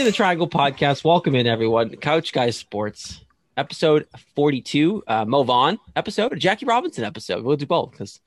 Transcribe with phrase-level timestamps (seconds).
[0.00, 1.04] Into the Triangle podcast.
[1.04, 1.94] Welcome in, everyone.
[1.96, 3.20] Couch Guys Sports,
[3.58, 5.04] episode 42.
[5.06, 7.44] Uh, Mo Vaughn episode, Jackie Robinson episode.
[7.44, 8.18] We'll do both because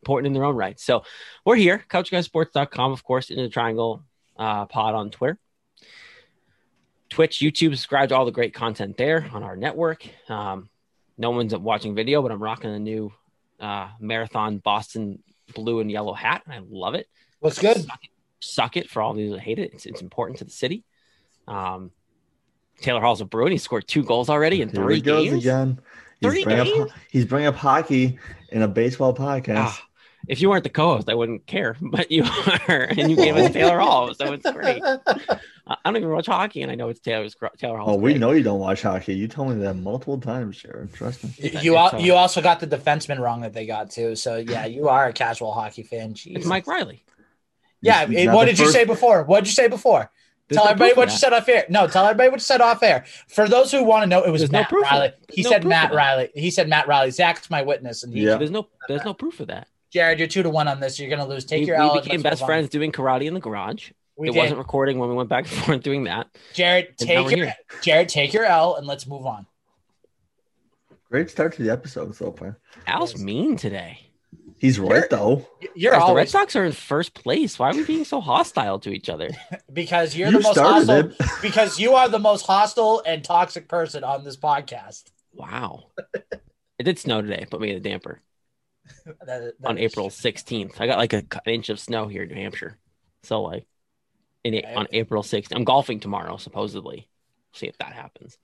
[0.00, 0.80] important in their own right.
[0.80, 1.04] So
[1.44, 4.02] we're here, couchguysports.com, of course, in the Triangle
[4.38, 5.38] uh, pod on Twitter.
[7.10, 10.08] Twitch, YouTube, subscribe to all the great content there on our network.
[10.30, 10.70] Um,
[11.18, 13.12] no one's watching video, but I'm rocking a new
[13.60, 15.22] uh, marathon Boston
[15.54, 17.06] blue and yellow hat, and I love it.
[17.40, 17.76] What's good.
[17.76, 19.74] Suck it, suck it for all those that hate it.
[19.74, 20.86] It's, it's important to the city.
[21.48, 21.90] Um,
[22.80, 23.52] Taylor Hall's a Bruin.
[23.52, 25.38] He scored two goals already in Here three he goes games.
[25.44, 25.80] again.
[26.20, 26.90] He's Three bringing, games?
[26.92, 28.18] up, he's bringing up hockey
[28.50, 29.54] in a baseball podcast.
[29.58, 29.86] Ah,
[30.28, 32.22] if you weren't the co-host, I wouldn't care, but you
[32.68, 34.80] are, and you gave us Taylor Hall, so it's great.
[34.84, 34.98] I
[35.66, 37.90] I don't even watch hockey, and I know it's Taylor's Taylor Hall.
[37.90, 39.14] oh, we know you don't watch hockey.
[39.14, 40.88] You told me that multiple times, Sharon.
[40.92, 41.30] Trust me.
[41.38, 44.14] You, you, al- you also got the defenseman wrong that they got too.
[44.14, 46.14] So yeah, you are a casual hockey fan.
[46.14, 46.38] Jesus.
[46.42, 47.04] It's Mike Reilly.
[47.80, 48.06] Yeah.
[48.06, 49.24] He's eh, what the did you say before?
[49.24, 50.10] What did you say before?
[50.52, 51.64] There's tell no everybody what you said off air.
[51.68, 53.04] No, tell everybody what you said off air.
[53.28, 55.12] For those who want to know, it was There's Matt proof of Riley.
[55.30, 55.92] He no said Matt.
[55.92, 56.30] Riley.
[56.34, 57.10] He said Matt Riley.
[57.10, 58.36] Zach's my witness, and he, Yeah.
[58.36, 59.68] There's no, there's no proof of that.
[59.90, 60.98] Jared, you're two to one on this.
[60.98, 61.44] You're gonna lose.
[61.44, 62.00] Take we, your we L.
[62.00, 62.46] became best move on.
[62.46, 63.90] friends doing karate in the garage.
[64.16, 64.38] We it did.
[64.38, 66.28] wasn't recording when we went back and forth doing that.
[66.54, 67.54] Jared, And take your here.
[67.82, 69.46] Jared, take your L, and let's move on.
[71.10, 72.58] Great start to the episode so far.
[72.86, 73.98] Al's mean today.
[74.62, 75.44] He's right though.
[75.74, 77.58] You're Guys, the Red Sox are in first place.
[77.58, 79.28] Why are we being so hostile to each other?
[79.72, 80.98] because you're You the most hostile.
[81.10, 81.16] it.
[81.42, 85.06] Because you are the most hostile and toxic person on this podcast.
[85.34, 85.86] Wow.
[86.78, 88.20] it did snow today, put me in a damper
[89.04, 90.80] That- that on is April 16th.
[90.80, 92.78] I got like a, an inch of snow here in New Hampshire.
[93.24, 93.66] So like
[94.44, 95.56] in A- on April 16th.
[95.56, 97.08] I'm golfing tomorrow, supposedly.
[97.54, 98.38] See if that happens.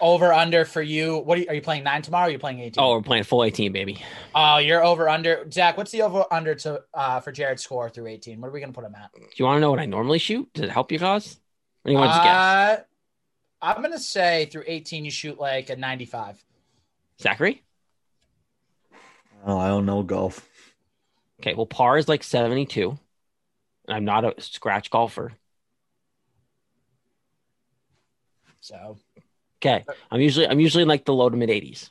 [0.00, 1.18] Over under for you.
[1.18, 2.24] What are you, are you playing nine tomorrow?
[2.24, 2.82] Or are you playing eighteen?
[2.82, 4.02] Oh, we're playing full 18, baby.
[4.34, 5.46] Oh, you're over under.
[5.50, 8.40] Zach, what's the over under to uh for Jared's score through eighteen?
[8.40, 9.10] What are we gonna put him at?
[9.12, 10.50] Do you want to know what I normally shoot?
[10.54, 11.34] Does it help you guys?
[11.84, 12.34] Or do you want to just guess?
[12.34, 12.82] Uh,
[13.60, 16.42] I'm gonna say through eighteen you shoot like a ninety-five.
[17.20, 17.62] Zachary?
[19.44, 20.48] Oh, I don't know golf.
[21.40, 22.98] Okay, well, par is like 72.
[23.86, 25.32] And I'm not a scratch golfer.
[28.66, 28.98] So,
[29.62, 29.84] Okay.
[30.10, 31.90] I'm usually I'm usually in like the low to mid 80s.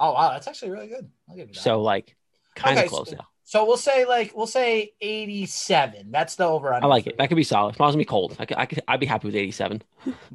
[0.00, 1.08] oh wow, that's actually really good.
[1.28, 1.60] I'll give you that.
[1.60, 2.16] So like
[2.54, 3.26] kind of Okay, close so- now.
[3.44, 6.10] so we'll say like we'll say eighty-seven.
[6.10, 6.86] That's the over under.
[6.86, 7.18] I like it.
[7.18, 7.74] That could be solid.
[7.74, 8.36] As long as it's be cold.
[8.38, 9.82] I could, I could I'd be happy with 87.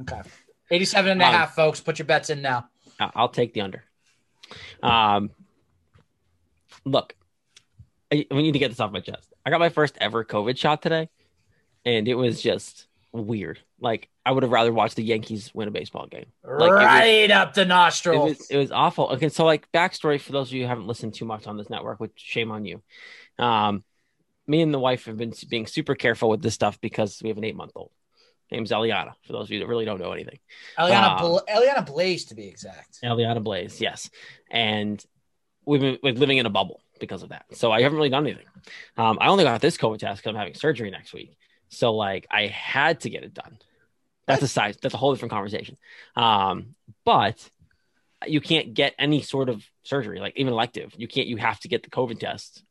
[0.02, 0.22] Okay.
[0.72, 1.82] 87 and a Um, half, folks.
[1.82, 2.70] Put your bets in now.
[3.00, 3.84] I'll take the under.
[4.82, 5.32] Um,
[6.86, 7.16] look,
[8.12, 9.34] I, we need to get this off my chest.
[9.46, 11.10] I got my first ever COVID shot today,
[11.86, 13.60] and it was just weird.
[13.80, 16.28] Like I would have rather watched the Yankees win a baseball game.
[16.44, 19.10] Like, it was- right up the It was it was awful.
[19.10, 21.70] Okay, so like backstory for those of you who haven't listened too much on this
[21.70, 22.82] network, which shame on you.
[23.38, 23.84] Um,
[24.48, 27.38] me and the wife have been being super careful with this stuff because we have
[27.38, 27.92] an eight month old.
[28.52, 29.14] Name's Eliana.
[29.26, 30.38] For those of you that really don't know anything.
[30.78, 33.00] Eliana, um, Bla- Eliana Blaze, to be exact.
[33.04, 34.10] Eliana Blaze, yes.
[34.52, 35.04] And
[35.66, 37.46] we've been like, living in a bubble because of that.
[37.54, 38.46] So I haven't really done anything.
[38.96, 41.36] Um, I only got this COVID test because I'm having surgery next week.
[41.70, 43.58] So like I had to get it done.
[44.26, 44.78] That's a size.
[44.82, 45.78] That's a whole different conversation.
[46.16, 46.76] Um,
[47.06, 47.50] but
[48.26, 50.94] you can't get any sort of surgery, like even elective.
[50.98, 51.28] You can't.
[51.28, 52.64] You have to get the COVID test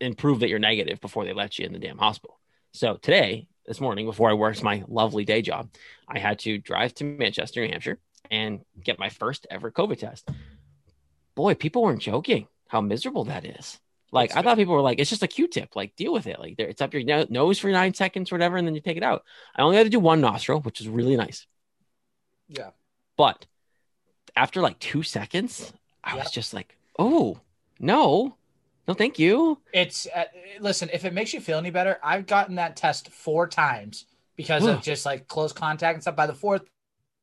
[0.00, 2.38] and prove that you're negative before they let you in the damn hospital.
[2.72, 5.68] So today, this morning, before I worked my lovely day job,
[6.08, 7.98] I had to drive to Manchester, New Hampshire,
[8.30, 10.28] and get my first ever COVID test.
[11.34, 13.78] Boy, people weren't joking how miserable that is.
[14.12, 15.74] Like It's- I thought people were like, it's just a Q-tip.
[15.74, 16.38] Like deal with it.
[16.38, 18.80] Like there, it's up your no- nose for nine seconds or whatever, and then you
[18.82, 19.24] take it out.
[19.56, 21.46] I only had to do one nostril, which is really nice.
[22.48, 22.70] Yeah.
[23.16, 23.46] But
[24.36, 25.72] after like two seconds,
[26.04, 27.40] I was just like, oh
[27.80, 28.36] no,
[28.86, 29.58] no, thank you.
[29.72, 30.24] It's uh,
[30.60, 30.90] listen.
[30.92, 34.06] If it makes you feel any better, I've gotten that test four times
[34.36, 36.16] because of just like close contact and stuff.
[36.16, 36.62] By the fourth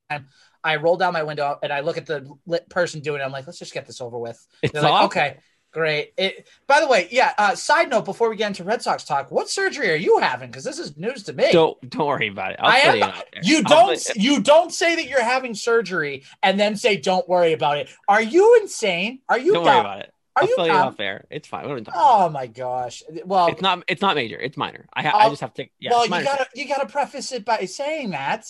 [0.09, 0.27] time,
[0.63, 3.25] I roll down my window and I look at the lit person doing it.
[3.25, 4.43] I'm like, let's just get this over with.
[4.63, 5.05] It's They're like, awful.
[5.07, 5.37] okay,
[5.71, 6.13] great.
[6.17, 6.47] It.
[6.67, 7.33] By the way, yeah.
[7.37, 10.49] Uh, side note: before we get into Red Sox talk, what surgery are you having?
[10.49, 11.51] Because this is news to me.
[11.51, 12.57] Don't don't worry about it.
[12.59, 12.97] I'll I am.
[12.97, 13.03] you.
[13.03, 13.41] out there.
[13.43, 14.01] You I'll don't.
[14.01, 17.89] tell You don't say that you're having surgery and then say don't worry about it.
[18.07, 19.19] Are you insane?
[19.29, 19.53] Are you?
[19.53, 20.13] Don't worry about it.
[20.35, 20.87] Are I'll you tell you dumb?
[20.89, 21.25] off air.
[21.29, 21.63] It's fine.
[21.63, 21.95] We don't talk.
[21.95, 23.03] about Oh my gosh.
[23.25, 23.47] Well.
[23.47, 23.83] It's not.
[23.87, 24.39] It's not major.
[24.39, 24.87] It's minor.
[24.93, 25.65] I ha- I Oh, just have to.
[25.79, 25.89] Yeah.
[25.91, 28.45] well, you gotta you gotta preface it by saying that.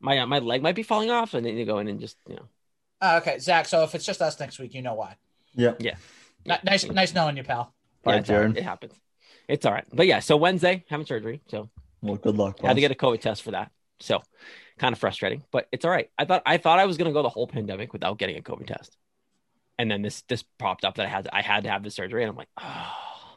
[0.00, 2.16] my uh, my leg might be falling off, and then you go in and just
[2.28, 2.48] you know.
[3.02, 3.66] Uh, okay, Zach.
[3.66, 5.16] So if it's just us next week, you know why.
[5.54, 5.72] Yeah.
[5.78, 5.92] Ni-
[6.46, 7.74] nice, nice knowing you, pal.
[8.02, 8.42] Bye, yeah, it's all right.
[8.42, 8.56] Jared.
[8.56, 8.94] It happens.
[9.48, 9.84] It's all right.
[9.92, 11.70] But yeah, so Wednesday having surgery, so
[12.02, 12.60] Well, good luck.
[12.62, 13.70] I had to get a COVID test for that.
[14.00, 14.22] So
[14.78, 16.10] kind of frustrating, but it's all right.
[16.16, 18.66] I thought I thought I was gonna go the whole pandemic without getting a COVID
[18.66, 18.96] test,
[19.78, 22.22] and then this this popped up that I had I had to have the surgery,
[22.22, 23.36] and I'm like, oh,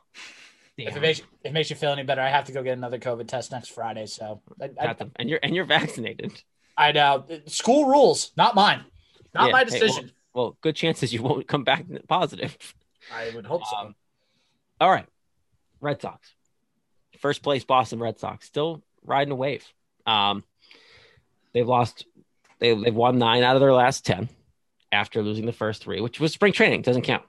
[0.77, 2.77] If it makes if it makes you feel any better, I have to go get
[2.77, 4.05] another COVID test next Friday.
[4.05, 6.41] So I, I, and you're and you're vaccinated.
[6.77, 8.83] I know school rules, not mine,
[9.33, 10.11] not Yeah, my hey, decision.
[10.33, 12.57] Well, good chances you won't come back positive.
[13.11, 13.75] I would hope so.
[13.75, 13.95] Um,
[14.79, 15.05] all right,
[15.81, 16.33] Red Sox,
[17.19, 19.65] first place Boston Red Sox, still riding a wave.
[20.05, 20.43] Um,
[21.53, 22.05] they've lost,
[22.59, 24.29] they they've won nine out of their last ten
[24.91, 27.23] after losing the first three, which was spring training, doesn't count.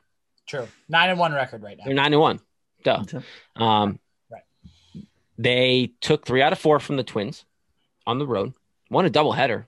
[0.46, 1.84] True, nine and one record right now.
[1.84, 2.40] They're nine and one.
[2.82, 3.02] Duh.
[3.56, 3.98] Um,
[4.30, 4.42] Right.
[5.38, 7.44] They took three out of four from the Twins
[8.06, 8.52] on the road.
[8.90, 9.66] Won a doubleheader.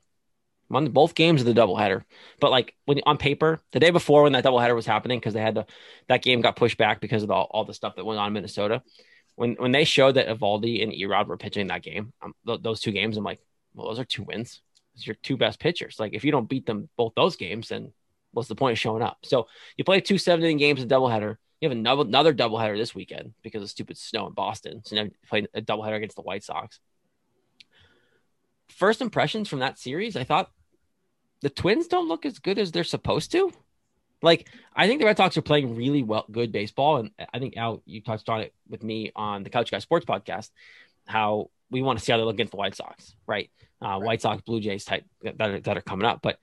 [0.69, 2.03] Won both games of the doubleheader.
[2.41, 5.41] But like when on paper, the day before when that doubleheader was happening, because they
[5.41, 5.67] had the
[6.09, 8.33] that game got pushed back because of all, all the stuff that went on in
[8.33, 8.83] Minnesota.
[9.37, 12.81] When when they showed that Eovaldi and E-Rod were pitching that game, um, th- those
[12.81, 13.41] two games, I'm like,
[13.75, 14.61] well, those are two wins.
[14.97, 16.01] Your two best pitchers.
[16.01, 17.93] Like if you don't beat them both those games, then
[18.33, 19.19] what's the point of showing up?
[19.25, 19.47] So
[19.77, 21.37] you play two seven inning games in doubleheader.
[21.61, 24.83] You have another another doubleheader this weekend because of stupid snow in Boston.
[24.85, 26.81] So now you play a doubleheader against the White Sox.
[28.69, 30.51] First impressions from that series, I thought
[31.43, 33.53] the Twins don't look as good as they're supposed to.
[34.23, 37.57] Like I think the Red Sox are playing really well, good baseball, and I think
[37.57, 40.51] Al, you touched on it with me on the Couch Guy Sports podcast,
[41.07, 43.51] how we want to see how they look against the White Sox, right?
[43.81, 46.21] Uh, White Sox, Blue Jays type that are, that are coming up.
[46.23, 46.39] But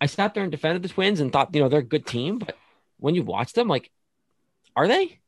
[0.00, 2.38] I sat there and defended the Twins and thought, you know, they're a good team,
[2.38, 2.56] but
[2.98, 3.90] when you watch them, like,
[4.74, 5.20] are they?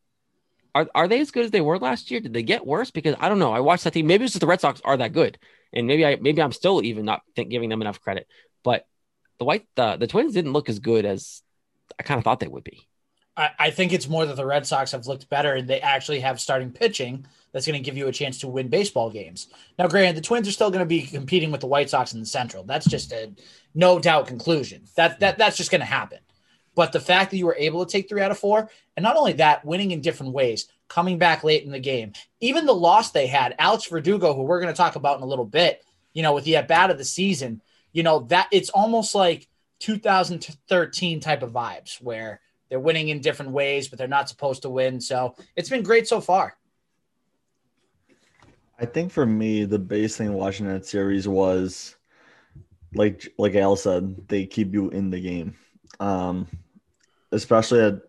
[0.74, 2.20] Are, are they as good as they were last year?
[2.20, 2.90] Did they get worse?
[2.90, 3.52] Because I don't know.
[3.52, 4.06] I watched that team.
[4.06, 5.38] Maybe it's just the Red Sox are that good,
[5.72, 8.28] and maybe I maybe I'm still even not think, giving them enough credit.
[8.62, 8.86] But
[9.38, 11.42] the white the, the Twins didn't look as good as
[11.98, 12.86] I kind of thought they would be.
[13.36, 16.20] I, I think it's more that the Red Sox have looked better and they actually
[16.20, 19.48] have starting pitching that's going to give you a chance to win baseball games.
[19.78, 22.20] Now, granted, the Twins are still going to be competing with the White Sox in
[22.20, 22.64] the Central.
[22.64, 23.32] That's just a
[23.74, 24.84] no doubt conclusion.
[24.96, 26.18] That that that's just going to happen.
[26.74, 29.16] But the fact that you were able to take three out of four, and not
[29.16, 33.10] only that, winning in different ways, coming back late in the game, even the loss
[33.10, 36.22] they had, Alex Verdugo, who we're going to talk about in a little bit, you
[36.22, 37.60] know, with the at bat of the season,
[37.92, 39.48] you know, that it's almost like
[39.80, 44.70] 2013 type of vibes where they're winning in different ways, but they're not supposed to
[44.70, 45.00] win.
[45.00, 46.56] So it's been great so far.
[48.80, 51.96] I think for me, the base thing watching that series was
[52.94, 55.56] like like Al said, they keep you in the game.
[56.00, 56.46] Um,
[57.32, 58.02] especially at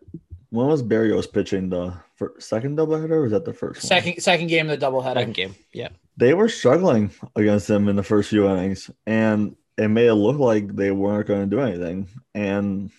[0.52, 3.12] when was Berrios pitching the fir- second doubleheader?
[3.12, 3.88] Or was that the first one?
[3.88, 5.16] Second second game of the doubleheader.
[5.16, 5.90] Second game, yeah.
[6.18, 10.38] They were struggling against them in the first few innings, and it made it look
[10.38, 12.10] like they weren't going to do anything.
[12.36, 12.92] And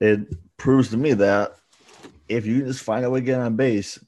[0.00, 0.20] it
[0.56, 1.54] proves to me that
[2.30, 4.02] if you just find a way to get on base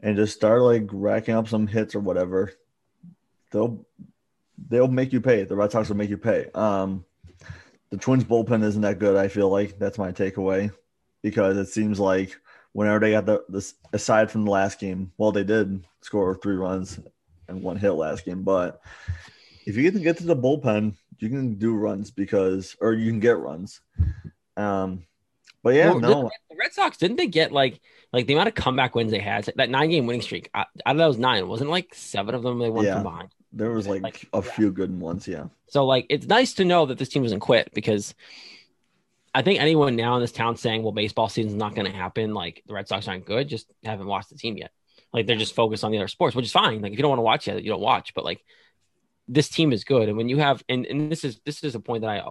[0.00, 2.52] and just start like racking up some hits or whatever,
[3.52, 3.86] they'll
[4.68, 5.44] they'll make you pay.
[5.44, 6.46] The Red Sox will make you pay.
[6.56, 7.04] Um,
[7.90, 9.14] the Twins bullpen isn't that good.
[9.14, 10.72] I feel like that's my takeaway
[11.22, 12.36] because it seems like
[12.72, 16.56] whenever they got the this aside from the last game, well, they did score three
[16.56, 16.98] runs
[17.46, 18.80] and one hit last game, but
[19.66, 23.10] if you get to get to the bullpen, you can do runs because or you
[23.10, 23.80] can get runs.
[24.56, 25.04] Um,
[25.62, 27.80] but yeah, Well, no, the, Red Sox didn't they get like
[28.12, 29.48] like the amount of comeback wins they had?
[29.56, 32.70] That nine game winning streak out of those nine wasn't like seven of them they
[32.70, 32.94] won Yeah.
[32.94, 33.28] from behind.
[33.52, 34.52] there was like, like, a yeah.
[34.52, 35.26] few good ones.
[35.28, 38.14] Yeah, So like it's nice to know that this team doesn't quit because
[39.34, 42.34] I think anyone now in this town saying, well, baseball season's not going to happen,
[42.34, 44.72] like the Red Sox aren't good, just haven't watched the team yet.
[45.12, 46.80] Like they're just focused on the other sports, which is fine.
[46.82, 48.14] Like if you don't want to watch it, you don't watch.
[48.14, 48.42] But like
[49.32, 51.80] this team is good, and when you have, and, and this is this is a
[51.80, 52.28] point that I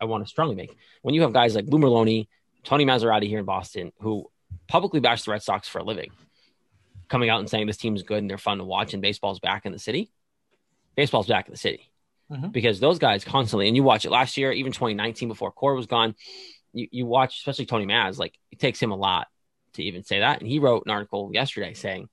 [0.00, 0.74] I want to strongly make.
[1.02, 2.28] When you have guys like Lou Merloni,
[2.64, 4.30] Tony Massarotti here in Boston, who
[4.68, 6.10] publicly bash the Red Sox for a living,
[7.08, 9.40] coming out and saying this team is good and they're fun to watch, and baseball's
[9.40, 10.10] back in the city.
[10.96, 11.90] Baseball's back in the city
[12.30, 12.50] Mhm.
[12.52, 15.86] because those guys constantly, and you watch it last year, even 2019 before Cora was
[15.86, 16.14] gone,
[16.72, 19.28] you, you watch, especially Tony Mazz, like it takes him a lot
[19.74, 20.40] to even say that.
[20.40, 22.08] And he wrote an article yesterday saying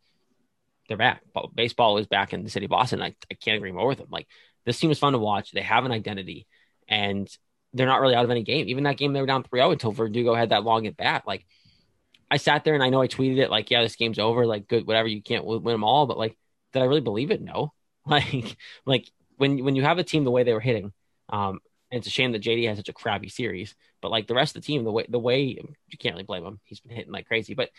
[0.93, 1.21] they're back.
[1.33, 3.01] But baseball is back in the city of Boston.
[3.01, 4.07] I, I can't agree more with them.
[4.11, 4.27] Like
[4.65, 5.51] this team is fun to watch.
[5.51, 6.47] They have an identity
[6.87, 7.27] and
[7.73, 8.69] they're not really out of any game.
[8.69, 11.23] Even that game they were down 3 0 until Verdugo had that long at bat.
[11.25, 11.45] Like
[12.29, 14.45] I sat there and I know I tweeted it like, yeah, this game's over.
[14.45, 15.07] Like, good, whatever.
[15.07, 16.05] You can't win them all.
[16.05, 16.37] But like,
[16.71, 17.41] did I really believe it?
[17.41, 17.73] No.
[18.05, 20.91] Like, like when when you have a team the way they were hitting,
[21.29, 23.75] um, and it's a shame that JD had such a crappy series.
[24.01, 25.43] But like the rest of the team, the way the way
[25.87, 26.59] you can't really blame him.
[26.65, 27.69] He's been hitting like crazy, but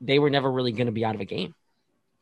[0.00, 1.54] they were never really going to be out of a game.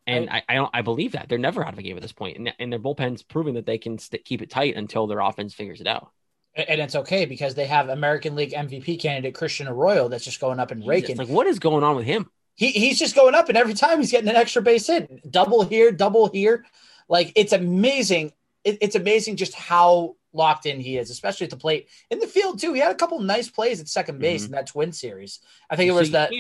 [0.07, 2.13] And I, I don't I believe that they're never out of a game at this
[2.13, 5.21] point, and, and their bullpen's proving that they can st- keep it tight until their
[5.21, 6.11] offense figures it out.
[6.55, 10.61] And it's okay because they have American League MVP candidate Christian Arroyo that's just going
[10.61, 11.17] up and raking.
[11.17, 12.31] Like what is going on with him?
[12.55, 15.65] he, he's just going up, and every time he's getting an extra base hit, double
[15.65, 16.67] here, double here.
[17.09, 18.33] Like it's amazing.
[18.63, 22.27] It, it's amazing just how locked in he is, especially at the plate in the
[22.27, 22.73] field too.
[22.75, 24.47] He had a couple nice plays at second base Mhm.
[24.47, 25.41] in that twin series.
[25.71, 26.33] I think it was So that.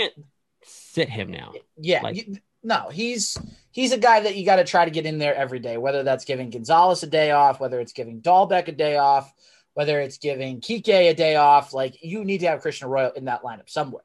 [0.94, 1.52] Sit him now.
[1.76, 3.36] Yeah, Like- you- no, he's
[3.72, 5.76] he's a guy that you got to try to get in there every day.
[5.76, 9.30] Whether that's giving Gonzalez a day off, whether it's giving Dalbec a day off,
[9.74, 13.26] whether it's giving Kike a day off, like you need to have Christian Arroyo in
[13.26, 14.04] that lineup somewhere.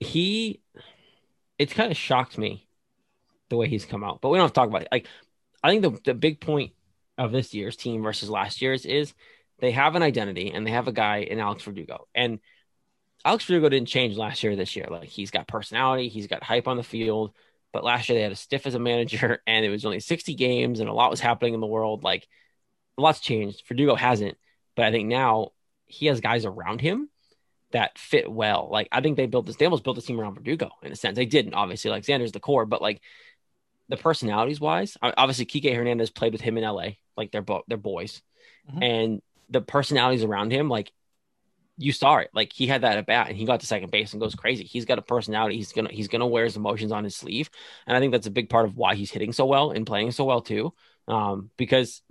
[0.00, 0.60] he
[1.58, 2.66] it's kind of shocked me
[3.48, 5.06] the way he's come out but we don't have to talk about it like
[5.62, 6.72] i think the, the big point
[7.16, 9.14] of this year's team versus last year's is
[9.60, 12.38] they have an identity and they have a guy in alex verdugo and
[13.24, 16.42] alex verdugo didn't change last year or this year like he's got personality he's got
[16.42, 17.32] hype on the field
[17.72, 20.34] but last year they had a stiff as a manager and it was only 60
[20.34, 22.26] games and a lot was happening in the world like
[22.98, 24.36] a lot's changed verdugo hasn't
[24.76, 25.50] but i think now
[25.86, 27.08] he has guys around him
[27.74, 28.68] that fit well.
[28.70, 30.96] Like I think they built this, they almost built this team around Verdugo in a
[30.96, 31.16] sense.
[31.16, 31.90] They didn't, obviously.
[31.90, 33.02] Like Xander's the core, but like
[33.88, 37.76] the personalities wise, obviously Kike Hernandez played with him in LA, like they're both they're
[37.76, 38.22] boys,
[38.72, 38.82] Mhm.
[38.82, 40.92] and the personalities around him, like
[41.76, 42.30] you saw it.
[42.32, 44.64] Like he had that at bat and he got to second base and goes crazy.
[44.64, 45.56] He's got a personality.
[45.56, 47.50] He's gonna he's gonna wear his emotions on his sleeve,
[47.86, 50.12] and I think that's a big part of why he's hitting so well and playing
[50.12, 50.72] so well too,
[51.08, 52.02] um, because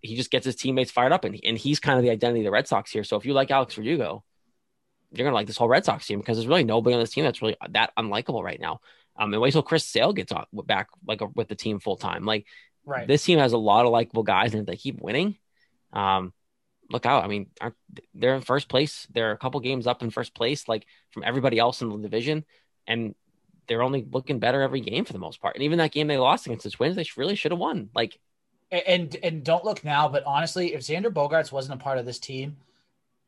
[0.00, 2.44] he just gets his teammates fired up, and and he's kind of the identity of
[2.44, 3.04] the Red Sox here.
[3.04, 4.24] So if you like Alex Verdugo,
[5.12, 7.24] you're gonna like this whole Red Sox team because there's really nobody on this team
[7.24, 8.80] that's really that unlikable right now.
[9.16, 12.24] Um, and wait till Chris Sale gets on, back like with the team full time.
[12.24, 12.46] Like
[12.84, 13.06] Right.
[13.06, 15.36] this team has a lot of likable guys, and if they keep winning,
[15.92, 16.32] um,
[16.92, 17.24] look out.
[17.24, 17.76] I mean, aren't-
[18.14, 19.06] they're in first place.
[19.12, 22.44] They're a couple games up in first place, like from everybody else in the division,
[22.86, 23.14] and
[23.66, 25.54] they're only looking better every game for the most part.
[25.56, 27.90] And even that game they lost against the Twins, they really should have won.
[27.94, 28.18] Like
[28.70, 32.18] and and don't look now, but honestly, if Xander Bogaerts wasn't a part of this
[32.18, 32.56] team,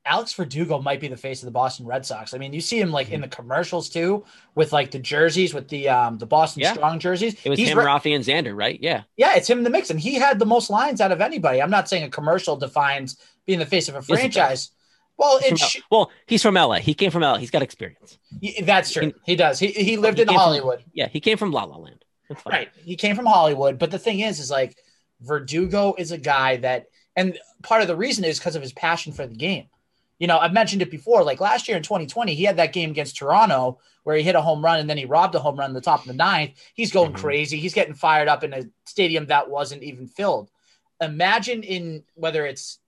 [0.06, 2.34] Alex Verdugo might be the face of the Boston Red Sox.
[2.34, 5.68] I mean, you see him like in the commercials too, with like the jerseys, with
[5.68, 6.72] the um the Boston Yeah.
[6.74, 7.36] Strong jerseys.
[7.44, 8.78] it was He's him, re- Rafi, and Xander, right?
[8.82, 9.02] Yeah.
[9.16, 11.62] yeah, it's him in the mix, and he had the most lines out of anybody.
[11.62, 13.16] I'm not saying a commercial defines
[13.46, 14.18] being the face of a Yes, it does.
[14.20, 14.70] franchise.
[15.16, 16.76] Well, He's it from sh- well, he's from LA.
[16.80, 17.36] He came from LA.
[17.38, 18.18] He's got experience.
[18.42, 19.06] y- that's true.
[19.24, 19.58] He- He does.
[19.60, 20.84] He he lived He in came from- Hollywood.
[20.92, 22.04] Yeah, he came from La La Land.
[22.46, 22.70] Right.
[22.84, 24.76] He came from Hollywood, but the thing is, is like
[25.20, 29.12] Verdugo is a guy that, and part of the reason is because of his passion
[29.12, 29.66] for the game.
[30.18, 31.22] You know, I've mentioned it before.
[31.22, 34.40] Like last year in 2020, he had that game against Toronto where he hit a
[34.40, 36.52] home run and then he robbed a home run in the top of the ninth.
[36.74, 37.16] He's going Mhm.
[37.18, 37.58] crazy.
[37.58, 40.50] He's getting fired up in a stadium that wasn't even filled.
[41.00, 42.78] Imagine in whether it's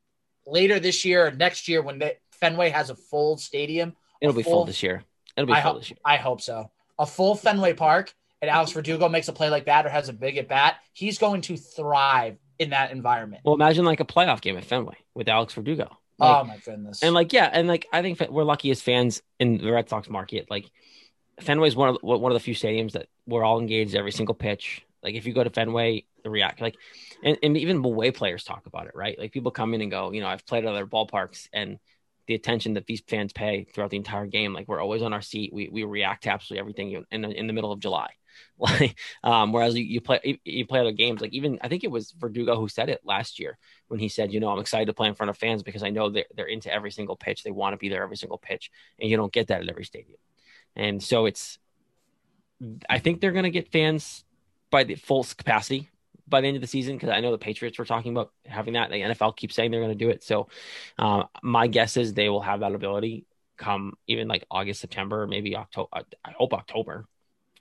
[0.46, 3.96] later this year or next year when the, Fenway has a full stadium.
[4.20, 5.02] It'll be full full- this year.
[5.36, 5.98] It'll be I full hope, this year.
[6.04, 6.70] I hope so.
[6.98, 10.12] A full Fenway Park and Alex Verdugo makes a play like that or has a
[10.12, 13.42] big at bat, he's going to thrive in that environment.
[13.44, 15.96] Well, imagine like a playoff game at Fenway with Alex Verdugo.
[16.18, 17.02] Oh like, oh my goodness!
[17.02, 20.08] And like, yeah, and like, I think we're lucky as fans in the Red Sox
[20.08, 20.50] market.
[20.50, 20.70] Like,
[21.42, 24.85] Fenway's one of one of the few stadiums that we're all engaged every single pitch.
[25.06, 26.74] Like, if you go to Fenway, the react like,
[27.22, 29.16] and, and even away players talk about it, right?
[29.16, 31.78] Like, people come in and go, you know, I've played at other ballparks, and
[32.26, 35.22] the attention that these fans pay throughout the entire game, like, we're always on our
[35.22, 35.52] seat.
[35.52, 38.10] We we react to absolutely everything in the, in the middle of July.
[38.58, 41.84] Like, um, whereas you, you play you- you play other games, like even I think
[41.84, 43.56] it was Verdugo who said it last year
[43.88, 45.88] when he said, you know, I'm excited to play in front of fans because I
[45.88, 47.42] know they're, they're into every single pitch.
[47.44, 48.70] They want to be there every single pitch.
[49.00, 50.18] And you don't get that at every stadium.
[50.74, 51.58] And so it's,
[52.90, 54.25] I think they're going to get fans
[54.76, 55.88] by the full capacity
[56.28, 58.74] by the end of the season because I know the Patriots were talking about having
[58.74, 58.90] that.
[58.90, 60.22] The NFL keeps saying they're going to do it.
[60.22, 60.48] So
[60.98, 63.24] uh, my guess is they will have that ability
[63.56, 65.88] come even like August, September, maybe October.
[65.94, 67.06] I hope October.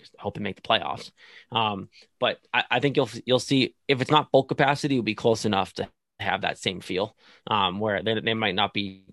[0.01, 1.11] I hope they make the playoffs.
[1.53, 1.87] Um,
[2.19, 5.45] but I, I think you'll you'll see if it's not full capacity, it'll be close
[5.45, 5.87] enough to
[6.19, 7.15] have that same feel.
[7.47, 9.05] Um, where they, they might not be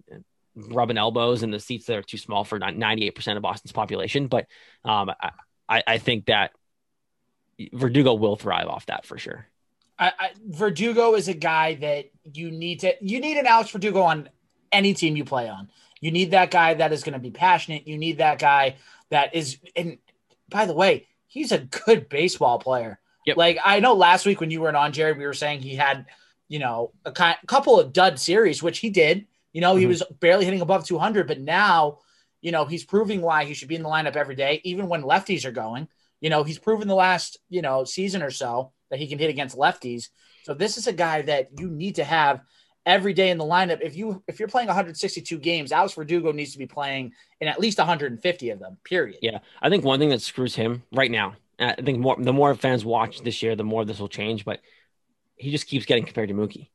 [0.56, 4.26] rubbing elbows in the seats that are too small for 98% of Boston's population.
[4.26, 4.46] But
[4.84, 5.12] um,
[5.68, 6.50] I, I think that
[7.72, 9.46] Verdugo will thrive off that for sure.
[9.98, 12.94] I, I, Verdugo is a guy that you need to.
[13.00, 14.28] You need an Alex Verdugo on
[14.72, 15.70] any team you play on.
[16.00, 17.86] You need that guy that is going to be passionate.
[17.86, 18.76] You need that guy
[19.10, 19.58] that is.
[19.76, 19.98] And
[20.48, 22.98] by the way, he's a good baseball player.
[23.26, 23.36] Yep.
[23.36, 26.06] Like I know last week when you weren't on Jared, we were saying he had,
[26.48, 29.26] you know, a ki- couple of dud series, which he did.
[29.52, 29.88] You know, he Mhm.
[29.88, 31.98] was barely hitting above 200, but now,
[32.40, 35.02] you know, he's proving why he should be in the lineup every day, even when
[35.02, 35.86] lefties are going.
[36.22, 39.28] You know, he's proven the last, you know, season or so that he can hit
[39.28, 40.08] against lefties.
[40.44, 42.40] So this is a guy that you need to have
[42.86, 43.80] every day in the lineup.
[43.82, 47.60] If you if you're playing 162 games, Alex Verdugo needs to be playing in at
[47.60, 48.78] least 150 of them.
[48.84, 49.18] Period.
[49.20, 51.34] Yeah, I think one thing that screws him right now.
[51.58, 54.44] and I think more the more fans watch this year, the more this will change.
[54.44, 54.60] But
[55.36, 56.68] he just keeps getting compared to Mookie,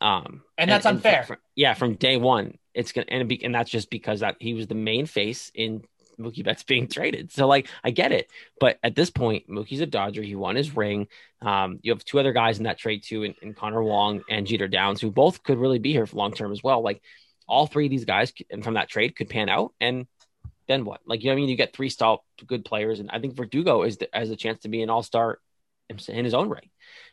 [0.00, 1.24] um, And that's unfair.
[1.24, 4.54] from- yeah, from day one, it's gonna and, be, and that's just because that he
[4.54, 5.82] was the main face in
[6.18, 7.32] Mookie Betts being traded.
[7.32, 8.30] So like, I get it,
[8.60, 10.22] but at this point, Mookie's a Dodger.
[10.22, 11.08] He won his ring.
[11.42, 14.46] Um, you have two other guys in that trade too, in, in Connor Wong and
[14.46, 16.82] Jeter Downs, who both could really be here for long term as well.
[16.82, 17.02] Like
[17.48, 20.06] all three of these guys, and from that trade, could pan out and
[20.66, 21.00] then what?
[21.06, 23.82] Like, you know, I mean, you get three star good players, and I think Verdugo
[23.82, 25.38] is the, has a chance to be an all star
[25.88, 26.70] in his own right.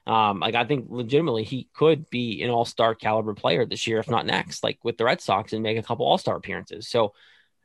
[0.08, 4.00] Um, like, I think legitimately he could be an all star caliber player this year,
[4.00, 6.88] if not next, like with the Red Sox, and make a couple all star appearances.
[6.88, 7.14] So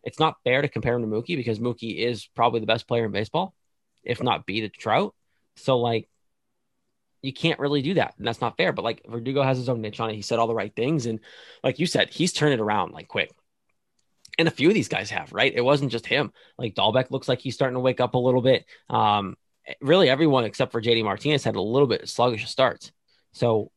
[0.05, 3.05] it's not fair to compare him to Mookie because Mookie is probably the best player
[3.05, 3.55] in baseball,
[4.02, 5.14] if not beat the Trout.
[5.57, 6.09] So, like,
[7.23, 8.14] you can't really do that.
[8.19, 8.73] And that's not fair.
[8.73, 10.14] But like Verdugo has his own niche on it.
[10.14, 11.07] He said all the right things.
[11.07, 11.21] And
[11.62, 13.33] like you said, he's turned it around like quick.
[14.38, 15.52] And a few of these guys have, right?
[15.52, 16.33] It wasn't just him.
[16.57, 18.67] Like Dalbec looks like he's starting to wake up a little bit.
[18.88, 19.37] Um,
[19.81, 22.93] really everyone except for JD Martinez had a little bit sluggish starts.
[23.33, 23.73] So,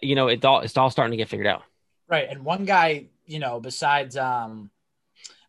[0.00, 1.62] you know, it's all, it's all starting to get figured out.
[2.08, 2.26] Right.
[2.28, 4.70] And one guy, you know, besides, um,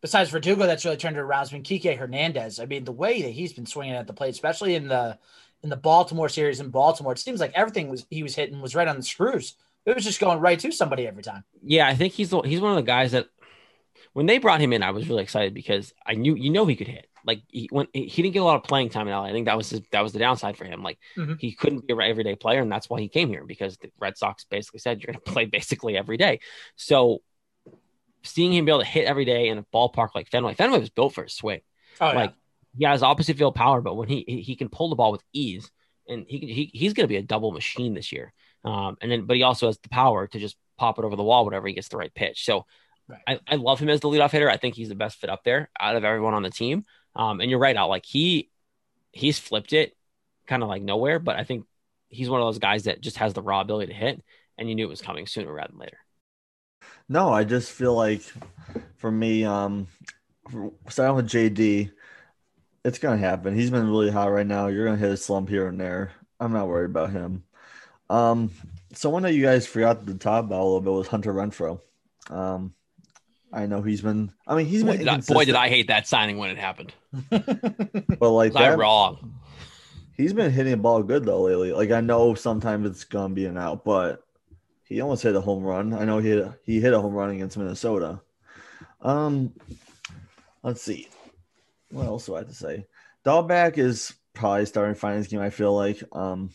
[0.01, 2.59] besides Verdugo, that's really turned it around has been Kike Hernandez.
[2.59, 5.17] I mean, the way that he's been swinging at the plate, especially in the
[5.63, 8.75] in the Baltimore series in Baltimore, it seems like everything was he was hitting was
[8.75, 9.55] right on the screws.
[9.85, 11.43] It was just going right to somebody every time.
[11.63, 13.27] Yeah, I think he's the, he's one of the guys that
[14.13, 16.75] when they brought him in, I was really excited because I knew you know he
[16.75, 17.07] could hit.
[17.25, 19.25] Like he when he didn't get a lot of playing time in LA.
[19.25, 20.81] I think that was his, that was the downside for him.
[20.81, 21.33] Like mm-hmm.
[21.39, 24.17] he couldn't be an everyday player, and that's why he came here because the Red
[24.17, 26.39] Sox basically said you're going to play basically every day.
[26.77, 27.21] So
[28.23, 30.89] seeing him be able to hit every day in a ballpark like Fenway, Fenway was
[30.89, 31.61] built for a swing.
[31.99, 32.33] Oh, like
[32.77, 35.71] he has opposite field power, but when he he can pull the ball with ease,
[36.07, 38.33] and he he he's going to be a double machine this year.
[38.63, 41.23] Um, and then but he also has the power to just pop it over the
[41.23, 42.45] wall whenever he gets the right pitch.
[42.45, 42.65] So
[43.07, 43.21] right.
[43.27, 44.49] I, I love him as the leadoff hitter.
[44.49, 46.85] I think he's the best fit up there out of everyone on the team.
[47.15, 48.49] Um, and you're right out like he
[49.11, 49.95] he's flipped it
[50.45, 51.65] kind of like nowhere, but I think
[52.09, 54.23] he's one of those guys that just has the raw ability to hit,
[54.57, 55.97] and you knew it was coming sooner rather than later.
[57.09, 58.21] No, I just feel like
[58.97, 59.87] for me, um,
[60.89, 61.91] starting with JD,
[62.83, 63.55] it's gonna happen.
[63.55, 64.67] He's been really hot right now.
[64.67, 66.11] You're gonna hit a slump here and there.
[66.39, 67.43] I'm not worried about him.
[68.09, 68.51] Um,
[68.93, 71.79] someone that you guys forgot to talk about a little bit was Hunter Renfroe.
[72.29, 72.73] Um,
[73.51, 74.31] I know he's been.
[74.45, 74.99] I mean, he's boy, been.
[74.99, 76.93] Did I, boy, did I hate that signing when it happened.
[77.29, 79.39] but like, that, I wrong.
[80.15, 81.71] He's been hitting the ball good though lately.
[81.71, 84.23] Like I know sometimes it's gonna be an out, but
[84.87, 85.93] he almost hit a home run.
[85.93, 88.21] I know he hit, he hit a home run against Minnesota.
[89.01, 89.53] Um,
[90.63, 91.09] let's see.
[91.91, 92.85] What else do I have to say?
[93.25, 95.41] Dalbec is probably starting to find his game.
[95.41, 96.51] I feel like um,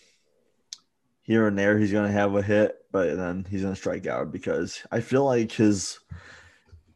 [1.23, 4.83] here and there he's gonna have a hit, but then he's gonna strike out because
[4.91, 5.99] I feel like his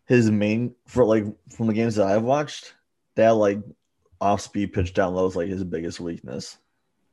[0.07, 2.75] his main for like from the games that I've watched,
[3.17, 3.59] that like
[4.21, 6.57] off speed pitch down low is like his biggest weakness.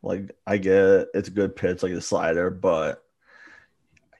[0.01, 3.02] Like I get it, it's a good pitch, like a slider, but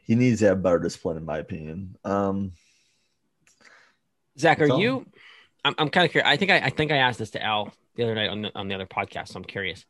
[0.04, 1.98] he needs to have better discipline, in my opinion.
[2.04, 2.52] Um,
[4.38, 4.80] Zach, are all.
[4.80, 5.06] you?
[5.66, 6.30] I'm, I'm kind of curious.
[6.30, 8.52] I think I, I think I asked this to Al the other night on the
[8.56, 9.30] on the other podcast.
[9.30, 9.86] So I'm curious.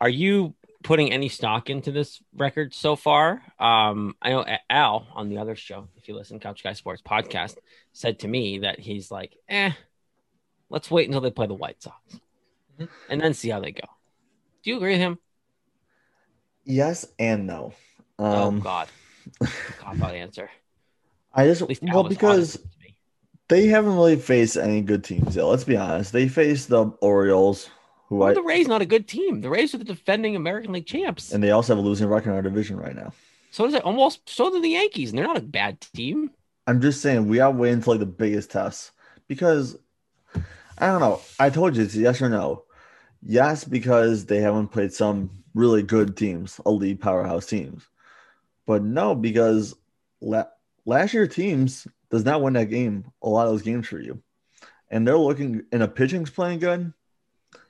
[0.00, 3.42] Are you putting any stock into this record so far?
[3.58, 7.56] Um, I know Al on the other show, if you listen, Couch Guy Sports podcast,
[7.92, 9.72] said to me that he's like, eh,
[10.70, 11.96] let's wait until they play the White Sox,
[12.78, 12.84] mm-hmm.
[13.08, 13.86] and then see how they go.
[14.62, 15.18] Do you agree with him?
[16.64, 17.72] Yes and no.
[18.22, 18.88] Oh, um, oh God,
[19.78, 20.48] cop out answer.
[21.34, 22.58] I just well because
[23.48, 25.44] they haven't really faced any good teams yet.
[25.44, 26.12] Let's be honest.
[26.12, 27.68] They faced the Orioles,
[28.08, 29.40] who well, I, the Rays not a good team.
[29.40, 32.30] The Rays are the defending American League champs, and they also have a losing record
[32.30, 33.12] in our division right now.
[33.50, 36.30] So does it almost so do the Yankees, and they're not a bad team.
[36.68, 38.92] I'm just saying we are waiting for like the biggest tests
[39.26, 39.76] because
[40.78, 41.20] I don't know.
[41.40, 42.62] I told you it's yes or no.
[43.20, 47.88] Yes, because they haven't played some really good teams, elite powerhouse teams.
[48.66, 49.74] But no, because
[50.20, 50.44] la-
[50.84, 53.10] last year teams does not win that game.
[53.22, 54.22] A lot of those games for you,
[54.90, 56.92] and they're looking and a pitching's playing good.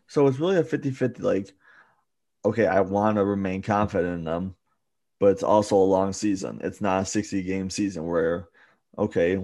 [0.07, 1.53] So it's really a 50-50 like
[2.45, 4.57] okay, I want to remain confident in them,
[5.21, 6.61] but it's also a long season.
[6.63, 8.49] It's not a 60 game season where
[8.99, 9.39] okay,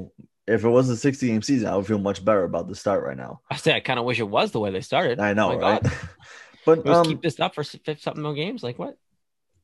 [0.47, 3.05] if it was a 60 game season, I would feel much better about the start
[3.05, 3.41] right now.
[3.51, 5.21] I say I kind of wish it was the way they started.
[5.21, 5.83] I know, oh right?
[6.65, 8.63] but um, keep this up for something more games.
[8.63, 8.97] Like what?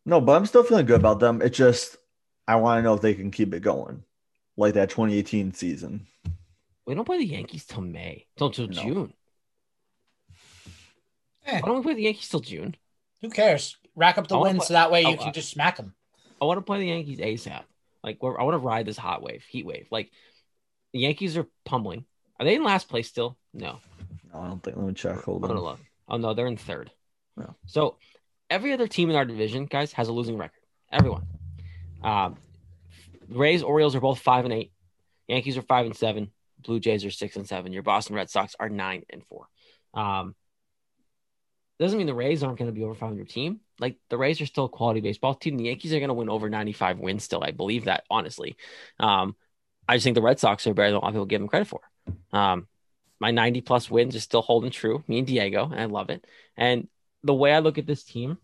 [0.07, 1.41] No, but I'm still feeling good about them.
[1.41, 1.97] It's just
[2.47, 4.05] I want to know if they can keep it going,
[4.57, 6.07] like that 2018 season.
[6.87, 8.83] We don't play the Yankees till May, till, till no.
[8.83, 9.15] June.
[11.47, 11.61] Eh.
[11.61, 12.77] Why don't we play the Yankees till June?
[13.23, 13.77] Who cares?
[13.97, 15.95] Rack up the wins play, so that way you oh, can just smack them.
[16.43, 17.63] I want to play the Yankees ASAP.
[18.03, 19.87] Like I want to ride this hot wave, heat wave.
[19.91, 20.11] Like
[20.93, 22.05] the Yankees are pummeling.
[22.39, 23.39] Are they in last place still?
[23.55, 23.79] No.
[24.33, 24.77] No, I don't think.
[24.77, 25.23] Let me check.
[25.23, 25.57] Hold on.
[25.57, 25.79] Look.
[26.09, 26.91] Oh no, they're in third.
[27.37, 27.55] No.
[27.67, 27.97] So
[28.51, 30.61] every other team in our division, guys, has a losing record.
[30.91, 31.27] Everyone.
[32.03, 32.37] Um,
[33.29, 34.73] Rays, Orioles are both five and eight.
[35.29, 36.31] Yankees are five and seven.
[36.61, 37.73] Blue Jays are six and seven.
[37.73, 39.47] Your Boston Red Sox are nine and four.
[39.93, 40.35] Um,
[41.81, 43.61] doesn't mean the Rays aren't going to be over 500 team.
[43.81, 45.57] Like the Rays are still a quality baseball team.
[45.57, 47.43] The Yankees are going to win over 95 wins still.
[47.43, 48.57] I believe that honestly.
[49.01, 49.35] Um,
[49.89, 51.49] I just think the Red Sox are better than a lot of people give them
[51.49, 51.81] credit for.
[52.33, 52.69] Um,
[53.21, 55.03] my 90 plus wins is still holding true.
[55.09, 56.25] Me and Diego, and I love it.
[56.57, 56.89] And
[57.25, 58.39] the way I look at this team,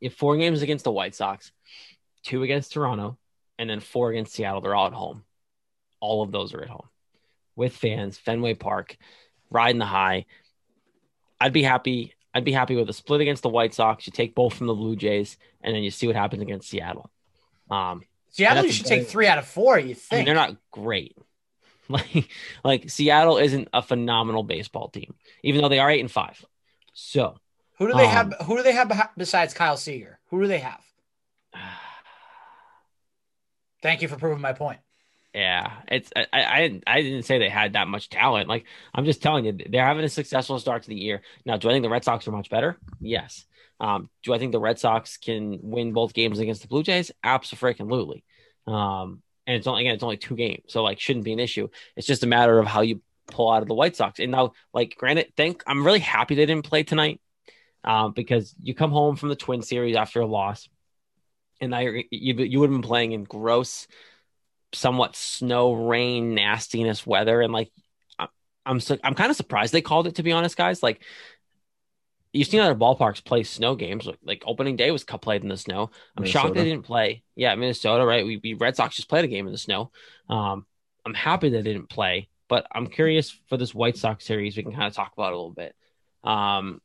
[0.00, 1.52] if four games against the White Sox,
[2.22, 3.18] two against Toronto,
[3.58, 5.24] and then four against Seattle, they're all at home.
[6.00, 6.88] All of those are at home
[7.56, 8.96] with fans, Fenway Park,
[9.50, 10.24] riding the high.
[11.38, 12.14] I'd be happy.
[12.32, 14.06] I'd be happy with a split against the White Sox.
[14.06, 17.10] You take both from the Blue Jays, and then you see what happens against Seattle.
[17.70, 19.78] Um, Seattle, you should take three out of four.
[19.78, 21.16] You think I mean, they're not great.
[21.90, 22.28] Like,
[22.62, 26.40] like Seattle isn't a phenomenal baseball team, even though they are eight and five.
[26.92, 27.36] So,
[27.80, 28.34] who do they um, have?
[28.44, 30.20] Who do they have besides Kyle Seager?
[30.28, 30.80] Who do they have?
[33.82, 34.80] Thank you for proving my point.
[35.34, 38.48] Yeah, it's I, I I didn't say they had that much talent.
[38.48, 41.22] Like I'm just telling you, they're having a successful start to the year.
[41.46, 42.78] Now, do I think the Red Sox are much better?
[43.00, 43.46] Yes.
[43.80, 47.10] Um, do I think the Red Sox can win both games against the Blue Jays?
[47.24, 48.24] Absolutely.
[48.66, 51.68] Um, and it's only again, it's only two games, so like shouldn't be an issue.
[51.96, 54.20] It's just a matter of how you pull out of the White Sox.
[54.20, 57.20] And now, like, granted, think I'm really happy they didn't play tonight,
[57.84, 60.68] um, because you come home from the Twin Series after a loss,
[61.60, 63.86] and I you you would have been playing in gross
[64.72, 67.70] somewhat snow, rain, nastiness weather, and like
[68.66, 70.82] I'm so, I'm kind of surprised they called it to be honest, guys.
[70.82, 71.02] Like
[72.32, 74.06] you've seen other ballparks play snow games.
[74.06, 75.90] Like, like opening day was played in the snow.
[76.16, 76.30] I'm Minnesota.
[76.30, 77.22] shocked they didn't play.
[77.34, 78.24] Yeah, Minnesota, right?
[78.24, 79.90] We, we Red Sox just played a game in the snow.
[80.28, 80.66] Um,
[81.04, 84.56] I'm happy they didn't play, but I'm curious for this White Sox series.
[84.56, 85.74] We can kind of talk about a little bit.
[86.22, 86.80] Um,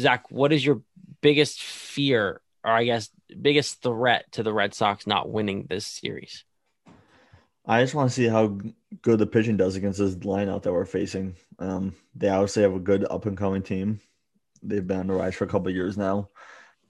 [0.00, 0.82] Zach, what is your
[1.20, 3.10] biggest fear, or I guess
[3.40, 6.44] biggest threat to the Red Sox not winning this series?
[7.66, 8.58] I just want to see how
[9.02, 11.36] good the pitching does against this lineup that we're facing.
[11.58, 14.00] Um, they obviously have a good up and coming team.
[14.62, 16.30] They've been on the rise for a couple years now,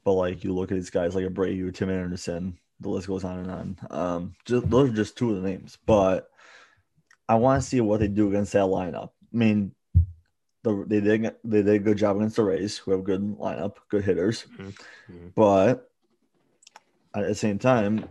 [0.04, 3.38] but like you look at these guys like Abreu, Tim Anderson, the list goes on
[3.40, 3.76] and on.
[3.90, 6.30] Um, just, those are just two of the names, but
[7.28, 9.10] I want to see what they do against that lineup.
[9.32, 9.72] I mean,
[10.62, 13.76] the, they did they did a good job against the Rays, who have good lineup,
[13.88, 14.68] good hitters, mm-hmm.
[14.68, 15.28] mm-hmm.
[15.34, 15.90] but
[17.14, 18.08] at the same time,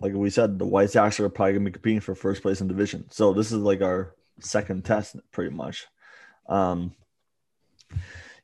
[0.00, 2.68] like we said, the White Sox are probably gonna be competing for first place in
[2.68, 3.06] division.
[3.10, 5.86] So this is like our second test, pretty much.
[6.48, 6.94] Um,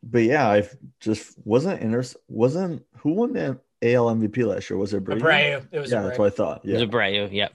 [0.03, 0.69] but yeah, I
[1.01, 2.21] just wasn't interested.
[2.29, 4.79] wasn't who won the AL MVP last year?
[4.79, 5.21] Was it Abreu?
[5.21, 5.67] Abreu.
[5.73, 6.05] It was yeah, Abreu.
[6.05, 6.61] that's what I thought.
[6.65, 7.33] Yeah, it was Abreu.
[7.33, 7.55] Yep.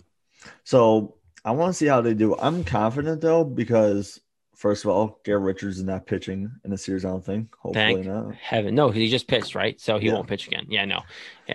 [0.64, 2.36] So I want to see how they do.
[2.38, 4.20] I'm confident though because
[4.60, 7.06] first of all, Garrett Richards is not pitching in the series.
[7.06, 7.56] I don't think.
[7.56, 8.36] Hopefully Thank not.
[8.36, 10.14] Heaven, no, he just pitched right, so he yeah.
[10.14, 10.68] won't pitch again.
[10.70, 11.02] Yeah, no,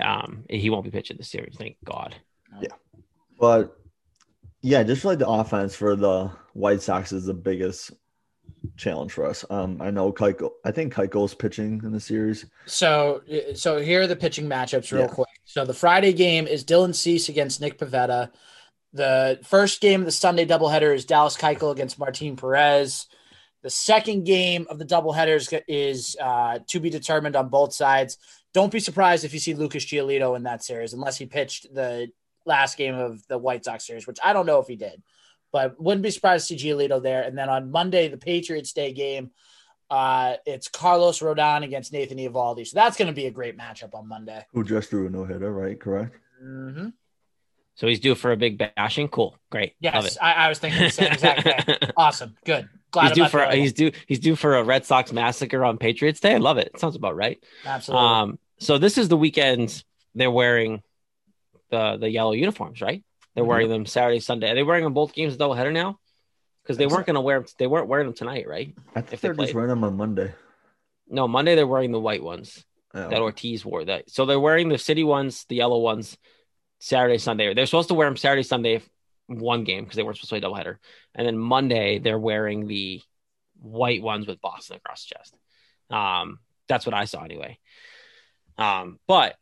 [0.00, 1.54] um, he won't be pitching the series.
[1.56, 2.16] Thank God.
[2.60, 2.68] Yeah,
[3.38, 3.76] but
[4.62, 7.92] yeah, just like the offense for the White Sox is the biggest
[8.78, 9.44] challenge for us.
[9.50, 10.50] Um, I know Keuchel.
[10.64, 12.46] I think Keuchel's pitching in the series.
[12.64, 13.22] So,
[13.54, 15.08] so here are the pitching matchups real yeah.
[15.08, 15.28] quick.
[15.44, 18.30] So the Friday game is Dylan Cease against Nick Pivetta.
[18.94, 23.06] The first game of the Sunday doubleheader is Dallas Keuchel against Martin Perez.
[23.62, 28.18] The second game of the doubleheader is, is uh, to be determined on both sides.
[28.52, 32.08] Don't be surprised if you see Lucas Giolito in that series, unless he pitched the
[32.46, 35.02] last game of the White Sox series, which I don't know if he did,
[35.50, 37.22] but wouldn't be surprised to see Giolito there.
[37.22, 39.32] And then on Monday, the Patriots Day game,
[39.90, 42.64] uh, it's Carlos Rodon against Nathan Eovaldi.
[42.64, 44.44] So that's going to be a great matchup on Monday.
[44.52, 45.80] Who just threw a no hitter, right?
[45.80, 46.16] Correct.
[46.40, 46.88] Mm-hmm.
[47.76, 49.08] So he's due for a big bashing.
[49.08, 49.74] Cool, great.
[49.80, 51.76] Yes, I, I, was thinking the same exact thing.
[51.96, 52.68] awesome, good.
[52.92, 56.20] Glad he's due for he's due he's due for a Red Sox massacre on Patriots
[56.20, 56.34] Day.
[56.34, 56.70] I love it.
[56.72, 57.42] it sounds about right.
[57.66, 58.06] Absolutely.
[58.06, 59.82] Um, so this is the weekend
[60.14, 60.82] they're wearing
[61.70, 63.02] the the yellow uniforms, right?
[63.34, 63.48] They're mm-hmm.
[63.48, 64.50] wearing them Saturday, Sunday.
[64.50, 65.98] Are they wearing them both games doubleheader now?
[66.62, 67.48] Because they weren't going to wear them.
[67.58, 68.74] They weren't wearing them tonight, right?
[68.94, 70.32] I think if they're they just wearing them on Monday.
[71.08, 73.10] No, Monday they're wearing the white ones oh.
[73.10, 73.84] that Ortiz wore.
[73.84, 76.16] That so they're wearing the city ones, the yellow ones,
[76.78, 77.52] Saturday, Sunday.
[77.54, 78.82] They're supposed to wear them Saturday, Sunday,
[79.26, 80.76] one game because they weren't supposed to play doubleheader,
[81.14, 83.00] and then Monday they're wearing the
[83.60, 85.34] white ones with Boston across the chest.
[85.90, 87.58] Um, that's what I saw anyway.
[88.58, 89.36] Um, but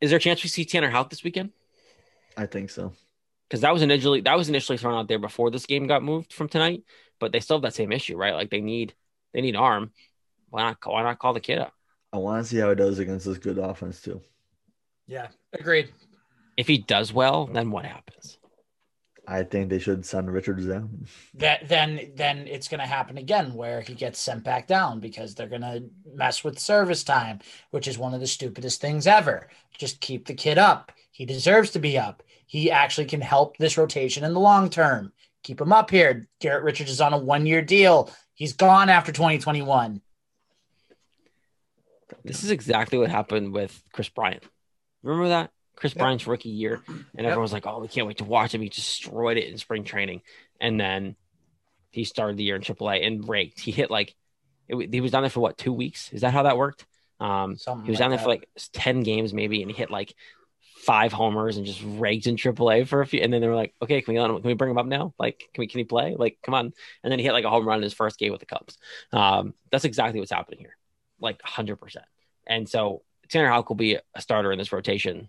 [0.00, 1.50] is there a chance we see Tanner Houck this weekend?
[2.36, 2.92] I think so.
[3.48, 6.32] Because that was initially that was initially thrown out there before this game got moved
[6.32, 6.82] from tonight,
[7.20, 8.34] but they still have that same issue, right?
[8.34, 8.94] Like they need
[9.34, 9.92] they need arm.
[10.48, 11.72] Why not why not call the kid up?
[12.12, 14.20] I want to see how he does against this good offense too.
[15.06, 15.90] Yeah, agreed.
[16.56, 18.38] If he does well, then what happens?
[19.26, 21.06] I think they should send Richards down.
[21.34, 25.34] That then then it's going to happen again where he gets sent back down because
[25.34, 27.38] they're going to mess with service time,
[27.70, 29.48] which is one of the stupidest things ever.
[29.78, 30.92] Just keep the kid up.
[31.12, 32.22] He deserves to be up.
[32.46, 35.12] He actually can help this rotation in the long term.
[35.44, 36.28] Keep him up here.
[36.40, 38.10] Garrett Richards is on a one year deal.
[38.34, 40.00] He's gone after 2021.
[42.24, 44.42] This is exactly what happened with Kris Bryant.
[45.02, 45.50] Remember that?
[45.82, 45.98] Kris Yep.
[45.98, 47.18] Bryant's rookie year, and Yep.
[47.18, 49.82] everyone was like, "Oh, we can't wait to watch him." He destroyed it in spring
[49.82, 50.22] training,
[50.60, 51.16] and then
[51.90, 53.58] he started the year in AAA and raked.
[53.58, 54.14] He hit like
[54.68, 56.12] it, he was down there for what two weeks?
[56.12, 56.86] Is that how that worked?
[57.18, 58.22] Um, Something he was like down there that.
[58.22, 60.14] for like ten games maybe, and he hit like
[60.76, 63.20] five homers and just raked in AAA for a few.
[63.20, 64.86] And then they were like, "Okay, can we let him, can we bring him up
[64.86, 65.14] now?
[65.18, 66.14] Like, can we can he play?
[66.16, 68.30] Like, come on!" And then he hit like a home run in his first game
[68.30, 68.78] with the Cubs.
[69.12, 70.76] Um, that's exactly what's happening here,
[71.20, 72.06] like hundred percent.
[72.46, 75.28] And so Tanner Houck will be a starter in this rotation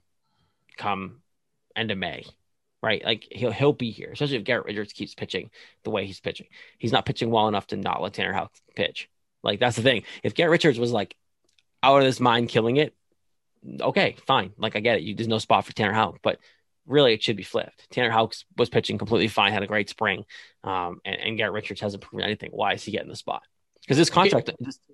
[0.78, 1.22] come
[1.76, 2.26] end of May,
[2.82, 3.04] right?
[3.04, 5.50] Like he'll he'll be here, especially if Garrett Richards keeps pitching
[5.84, 6.48] the way he's pitching.
[6.78, 9.10] He's not pitching well enough to not let Tanner Houck pitch.
[9.44, 10.04] Like that's the thing.
[10.24, 11.16] If Garrett Richards was like
[11.82, 12.94] out of his mind killing it,
[13.82, 14.54] okay, fine.
[14.58, 15.04] Like I get it.
[15.04, 16.40] You, there's no spot for Tanner Houck, but
[16.86, 17.90] really it should be flipped.
[17.92, 20.26] Tanner Houck was pitching completely fine, had a great spring,
[20.64, 22.52] um, and, and Garrett Richards hasn't proven anything.
[22.52, 23.44] Why is he getting the spot?
[23.82, 24.50] Because his contract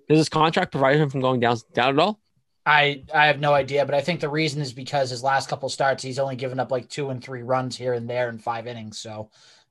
[0.08, 2.20] does his contract provide him from going down down at all?
[2.66, 5.68] I I have no idea, but I think the reason is because his last couple
[5.68, 8.66] starts, he's only given up like two and three runs here and there in five
[8.66, 8.98] innings.
[8.98, 9.30] So,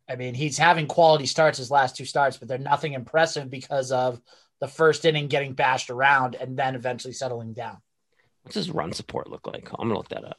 [0.09, 3.91] I mean, he's having quality starts his last two starts, but they're nothing impressive because
[3.91, 4.19] of
[4.59, 7.77] the first inning getting bashed around and then eventually settling down.
[8.43, 9.69] What's his run support look like?
[9.77, 10.37] I'm gonna look that up.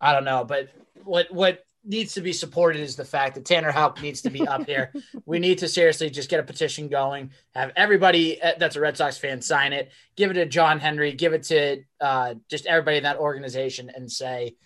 [0.00, 0.70] I don't know, but
[1.04, 4.46] what what needs to be supported is the fact that Tanner Houck needs to be
[4.46, 4.92] up here.
[5.26, 8.96] We need to seriously just get a petition going, have everybody uh, that's a Red
[8.96, 12.98] Sox fan sign it, give it to John Henry, give it to uh, just everybody
[12.98, 14.56] in that organization, and say,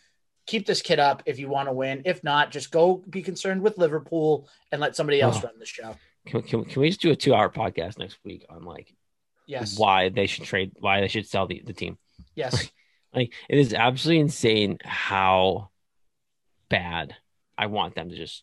[0.46, 2.02] keep this kid up if you want to win.
[2.04, 5.46] If not, just go be concerned with Liverpool and let somebody else Oh.
[5.48, 5.94] run the show.
[6.26, 8.92] Can, can, can we just do a two hour podcast next week on like
[9.46, 11.98] Yes, why they should trade, why they should sell the, the team?
[12.34, 12.70] yes.
[13.14, 15.70] Like it is absolutely insane how
[16.68, 17.14] bad
[17.58, 18.42] I want them to just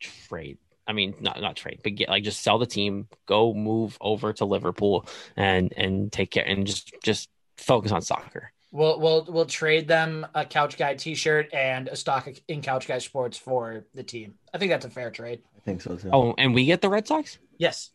[0.00, 0.58] trade.
[0.86, 4.32] I mean, not not trade, but get like just sell the team, go move over
[4.34, 8.52] to Liverpool, and and take care and just just focus on soccer.
[8.72, 12.98] We'll we'll we'll trade them a Couch Guy T-shirt and a stock in Couch Guy
[12.98, 14.34] Sports for the team.
[14.52, 15.42] I think that's a fair trade.
[15.56, 16.10] I think so too.
[16.12, 17.38] Oh, and we get the Red Sox.
[17.58, 17.90] Yes,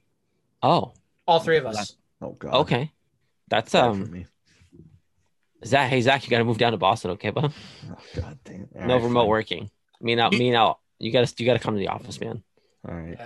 [0.61, 0.93] Oh,
[1.27, 1.95] all three of us.
[2.21, 2.53] Oh, God.
[2.61, 2.91] okay.
[3.49, 4.25] That's Bad for um me.
[5.65, 5.89] Zach.
[5.89, 7.51] Hey Zach, you got to move down to Boston, okay, bud?
[7.91, 8.69] Oh, God dang it.
[8.81, 9.29] All No right, remote fine.
[9.29, 9.69] working.
[10.01, 10.79] Me now, me now.
[10.99, 12.43] You got to you got to come to the office, man.
[12.87, 13.17] All right.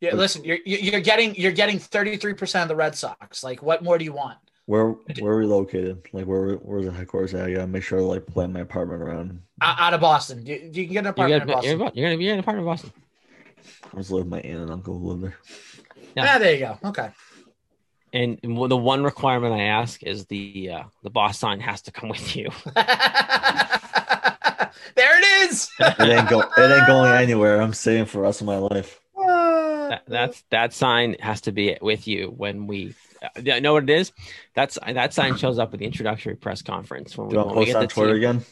[0.00, 3.44] Yeah, listen, you're you're getting you're getting 33% of the Red Sox.
[3.44, 4.38] Like what more do you want?
[4.66, 6.02] Where where are we located?
[6.12, 7.46] Like where where's the headquarters at?
[7.46, 9.40] I gotta make sure to like plan my apartment around.
[9.62, 10.46] O- Out of Boston.
[10.46, 11.92] You, you can get an You apartment got, in you're, Boston.
[11.98, 12.92] you're gonna be in an apartment in Boston.
[13.92, 15.36] I was living with my aunt and uncle who live there.
[16.14, 16.34] Yeah.
[16.34, 16.78] Ah, there you go.
[16.84, 17.10] Okay.
[18.12, 22.08] And the one requirement I ask is the uh, the boss sign has to come
[22.08, 22.50] with you.
[22.74, 22.86] there
[25.18, 25.70] it is.
[25.78, 27.60] It ain't go it ain't going anywhere.
[27.60, 29.00] I'm saving for the rest of my life.
[29.16, 32.94] That, that's that sign has to be with you when we.
[33.22, 34.12] Uh, know what it is?
[34.54, 37.56] That's that sign shows up at the introductory press conference when we, Do you want
[37.56, 38.30] when to we post get on the Twitter team.
[38.30, 38.44] again?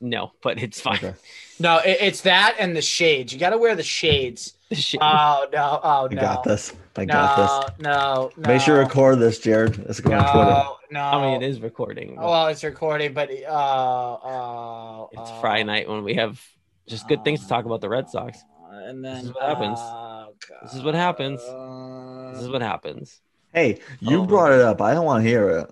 [0.00, 0.96] No, but it's fine.
[0.96, 1.14] Okay.
[1.58, 3.32] no, it, it's that and the shades.
[3.32, 4.54] You got to wear the shades.
[4.72, 5.80] The shit- Oh no!
[5.82, 6.18] Oh no!
[6.18, 6.72] I got this.
[6.96, 7.84] I No, got no, this.
[7.84, 8.30] no.
[8.38, 8.48] no.
[8.48, 9.78] Make sure to record this, Jared.
[9.80, 10.50] It's going on Twitter.
[10.50, 11.00] No, no.
[11.00, 12.14] I mean, it is recording.
[12.16, 16.40] but Well, it's recording, but uh, uh, it's uh, Friday night when we have
[16.86, 18.38] just good things to talk about the Red Sox.
[18.70, 19.78] And then This is what happens.
[19.78, 20.26] uh,
[20.62, 21.40] This is what happens.
[21.42, 23.20] uh, This is what happens.
[23.52, 24.80] Hey, you Oh brought it up.
[24.80, 25.70] I don't want to hear it.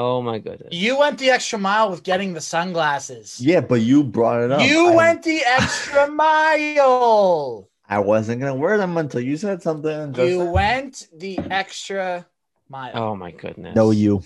[0.00, 0.68] Oh my goodness.
[0.72, 3.40] you went the extra mile with getting the sunglasses.
[3.40, 4.62] Yeah, but you brought it up.
[4.62, 7.68] You I, went the extra mile.
[7.88, 10.12] I wasn't gonna wear them until you said something.
[10.12, 12.26] Just You went the extra
[12.68, 12.92] mile.
[12.94, 13.74] Oh my goodness.
[13.74, 14.22] know you.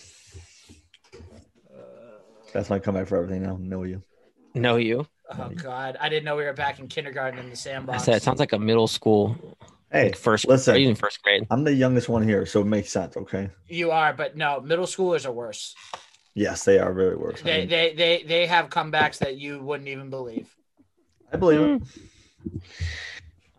[2.52, 3.56] That's my comeback for everything now.
[3.58, 4.02] Know you.
[4.54, 5.06] Know you.
[5.30, 8.02] Oh God, I didn't know we were back in kindergarten in the sandbox.
[8.02, 8.04] I sandbox.
[8.04, 9.56] said it sounds like a middle school,
[9.92, 10.74] Hey, like first, listen.
[10.74, 11.46] or even first grade.
[11.50, 13.16] I'm the youngest one here, so it makes sense.
[13.16, 13.50] Okay.
[13.68, 15.74] you are, but no, middle schoolers are worse.
[16.34, 17.40] Yes, they are very worse.
[17.40, 20.54] I, They mean, they they they have comebacks that you wouldn't even believe.
[21.30, 21.82] I believe it.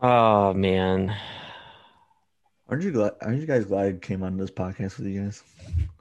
[0.01, 1.15] Oh man.
[2.67, 3.13] Aren't you glad?
[3.21, 5.43] Aren't you guys glad I came on this podcast with you guys?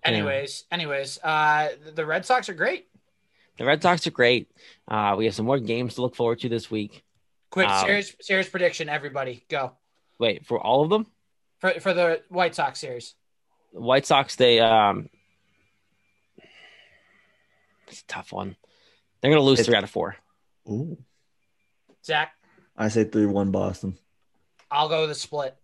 [0.03, 2.87] Anyways, anyways, uh, the Red Sox are great.
[3.59, 4.51] The Red Sox are great.
[4.89, 7.05] Uh, we have some more games to look forward to this week.
[7.51, 8.89] Quick, Um, serious serious prediction.
[8.89, 9.77] Everybody, go
[10.23, 11.07] Wait, for all of them?
[11.59, 13.15] for for the White Sox series.
[13.73, 15.09] White Sox, they um
[17.89, 18.55] it's a tough one.
[19.21, 20.15] They're gonna lose It's- three out of four.
[20.71, 20.97] Ooh.
[22.05, 22.35] Zach,
[22.77, 23.99] I say three one Boston.
[24.71, 25.57] I'll go with the split.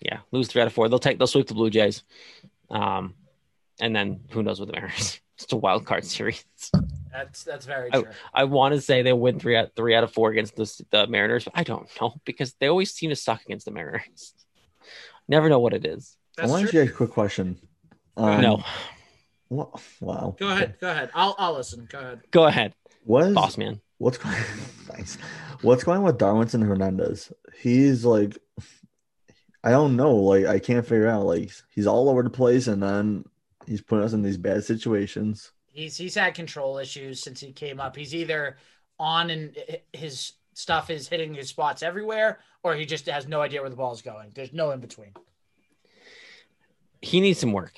[0.00, 0.88] Yeah, lose three out of four.
[0.88, 2.04] They'll take they'll sweep the Blue Jays.
[2.70, 3.14] Um
[3.80, 5.20] and then who knows with the Mariners.
[5.38, 6.44] It's a wild card series.
[7.16, 8.04] That's that's very true.
[8.34, 11.06] I want to say they win three out three out of four against the, the
[11.06, 14.34] Mariners, but I don't know because they always seem to suck against the Mariners.
[15.28, 16.16] Never know what it is.
[16.36, 16.72] That's I want true.
[16.72, 17.58] to ask you a quick question.
[18.18, 18.64] Um, no,
[19.48, 20.36] Wha- Wow.
[20.38, 20.76] Go ahead.
[20.80, 21.10] Go ahead.
[21.14, 21.88] I'll I'll listen.
[21.90, 22.20] Go ahead.
[22.30, 22.74] Go ahead,
[23.04, 23.80] What is boss man.
[23.98, 24.34] what's going
[24.92, 25.16] nice?
[25.62, 27.32] What's going on with Darwinzon Hernandez?
[27.58, 28.36] He's like
[29.64, 30.14] I don't know.
[30.16, 31.24] Like I can't figure out.
[31.24, 33.24] Like he's all over the place, and then
[33.66, 35.50] he's putting us in these bad situations.
[35.76, 37.94] He's he's had control issues since he came up.
[37.94, 38.56] He's either
[38.98, 39.54] on and
[39.92, 43.76] his stuff is hitting his spots everywhere, or he just has no idea where the
[43.76, 44.32] ball is going.
[44.34, 45.10] There's no in between.
[47.02, 47.74] He needs some work.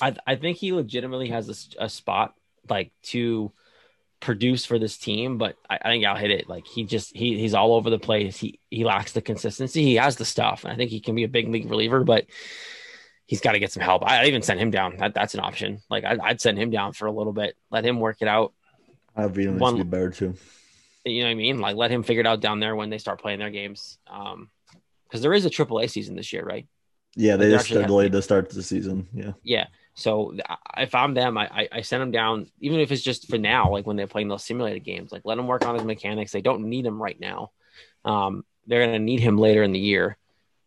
[0.00, 2.34] I I think he legitimately has a spot
[2.70, 3.52] like to
[4.20, 6.48] produce for this team, but I, I think I'll hit it.
[6.48, 8.38] Like he just he he's all over the place.
[8.38, 9.82] He he lacks the consistency.
[9.82, 12.24] He has the stuff, and I think he can be a big league reliever, but
[13.26, 14.04] he's got to get some help.
[14.04, 14.96] I even send him down.
[14.98, 15.80] That that's an option.
[15.90, 17.56] Like I'd, I'd send him down for a little bit.
[17.70, 18.52] Let him work it out.
[19.16, 20.34] I Vito needs One- to be better too.
[21.06, 21.58] You know what I mean?
[21.60, 23.98] Like let him figure it out down there when they start playing their games.
[24.06, 24.48] Um,
[25.06, 26.66] because there is a AAA season this year, right?
[27.14, 29.06] Yeah, they They just delayed the start to the season.
[29.12, 29.32] Yeah.
[29.44, 29.66] Yeah.
[29.94, 30.34] So
[30.76, 33.70] if I'm them, I, I I send him down, even if it's just for now,
[33.70, 36.32] like when they're playing those simulated games, like let him work on his mechanics.
[36.32, 37.52] They don't need him right now.
[38.04, 40.16] Um, they're gonna need him later in the year.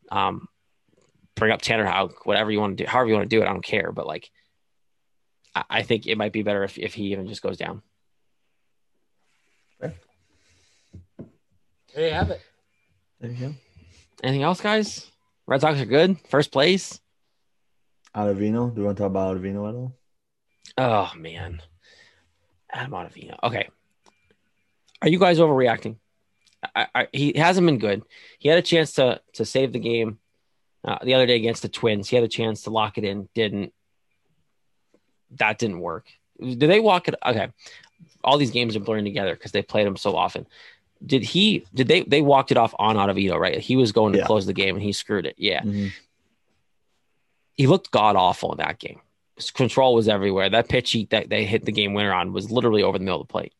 [0.09, 0.47] Um,
[1.37, 3.45] bring up Tanner Houck, whatever you want to do, however you want to do it,
[3.45, 3.91] I don't care.
[3.91, 4.29] But like,
[5.55, 7.81] I, I think it might be better if if he even just goes down.
[9.79, 9.93] There
[11.95, 12.41] you have it.
[13.19, 13.53] There you go.
[14.23, 15.09] Anything else, guys?
[15.47, 16.17] Red Sox are good.
[16.29, 16.99] First place.
[18.15, 18.73] Ottavino.
[18.73, 19.95] Do you want to talk about Ottavino at all?
[20.77, 21.61] Oh man,
[22.71, 23.37] Adam Ottavino.
[23.43, 23.67] Okay,
[25.01, 25.97] are you guys overreacting?
[26.75, 28.03] I, I, he hasn't been good.
[28.39, 30.19] He had a chance to to save the game
[30.87, 32.07] uh, the other day against the Twins.
[32.09, 33.73] He had a chance to lock it in, didn't.
[35.37, 36.07] That didn't work.
[36.39, 37.15] Did they walk it?
[37.25, 37.49] Okay,
[38.23, 40.47] all these games are blurring together because they played them so often.
[41.05, 41.65] Did he?
[41.73, 42.01] Did they?
[42.01, 43.59] They walked it off on Ottavino, right?
[43.59, 44.25] He was going to Yeah.
[44.25, 45.35] close the game and he screwed it.
[45.37, 45.91] Yeah Mhm.
[47.55, 49.01] he looked god awful in that game.
[49.35, 50.49] His control was everywhere.
[50.49, 53.21] That pitch he, that they hit the game winner on was literally over the middle
[53.21, 53.53] of the plate.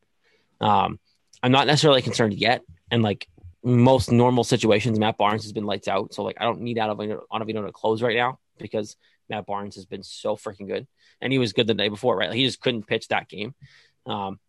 [0.62, 1.00] Um,
[1.44, 2.62] I'm not necessarily concerned yet.
[2.90, 3.28] And like
[3.68, 6.14] most normal situations, Matt Barnes has been lights out.
[6.14, 8.96] So like I don't need out Ottavino, Ottavino to close right now because
[9.30, 10.88] Matt Barnes has been so freaking good.
[11.22, 12.32] And he was good the day before, right?
[12.32, 13.54] He just couldn't pitch that game.
[14.06, 14.40] Um,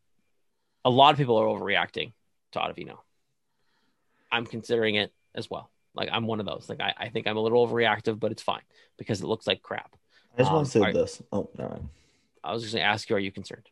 [0.85, 2.12] a lot of people are overreacting
[2.52, 2.98] to Ottavino.
[4.31, 5.70] I'm considering it as well.
[5.94, 6.68] Like I'm one of those.
[6.68, 8.62] Like I, I think I'm a little overreactive, but it's fine
[8.98, 9.96] because it looks like crap.
[10.35, 10.94] I just Um, want to say alright.
[10.94, 11.22] this.
[11.33, 11.88] Oh, never mind.
[12.44, 13.68] I was just gonna ask you, are you concerned?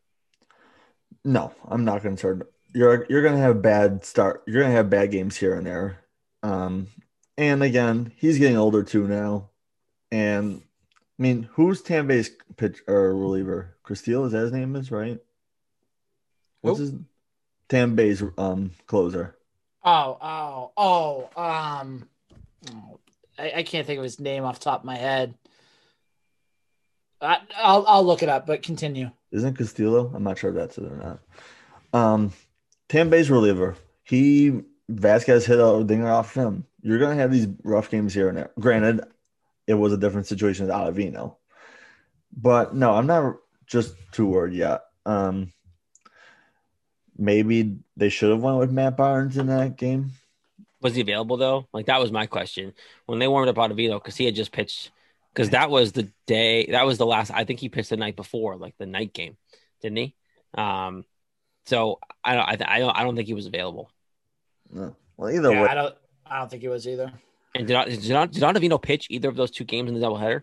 [1.24, 2.44] No, I'm not concerned.
[2.76, 4.42] You're you're gonna have bad start.
[4.46, 6.04] You're gonna have bad games here and there.
[6.42, 6.88] Um,
[7.38, 9.48] and again, he's getting older too now.
[10.12, 10.60] And
[11.18, 13.74] I mean, who's Tambay's pitch or reliever?
[13.82, 15.18] Castillo is that his name is right?
[16.60, 16.92] What's his
[17.70, 19.38] Tambay's um closer?
[19.82, 21.30] Oh, oh, oh.
[21.34, 22.06] Um,
[22.70, 22.98] oh,
[23.38, 25.32] I, I can't think of his name off the top of my head.
[27.22, 29.12] I, I'll I'll look it up, but continue.
[29.32, 30.12] Isn't Castillo?
[30.14, 31.20] I'm not sure if that's it or not.
[31.94, 32.32] Um,
[32.88, 33.76] Tambay's reliever.
[34.04, 36.64] He Vazquez hit a dinger off him.
[36.82, 38.50] You're gonna have these rough games here and there.
[38.58, 39.04] Granted,
[39.66, 41.36] it was a different situation with Ottavino,
[42.36, 44.82] but no, I'm not just too worried yet.
[45.04, 45.52] Um,
[47.18, 50.12] maybe they should have went with Matt Barnes in that game.
[50.80, 51.66] Was he available though?
[51.72, 52.72] Like that was my question
[53.06, 54.90] when they warmed up Ottavino because he had just pitched.
[55.32, 56.66] Because that was the day.
[56.70, 57.30] That was the last.
[57.30, 59.36] I think he pitched the night before, like the night game,
[59.82, 60.14] didn't he?
[60.54, 61.04] Um,
[61.66, 62.62] so I don't.
[62.62, 62.96] I, I don't.
[62.96, 63.90] I don't think he was available.
[64.72, 64.96] No.
[65.16, 65.94] Well, either Yeah, way, I don't.
[66.24, 67.12] I don't think he was either.
[67.54, 70.04] And did not, did not, did Ottavino pitch either of those two games in the
[70.06, 70.42] doubleheader?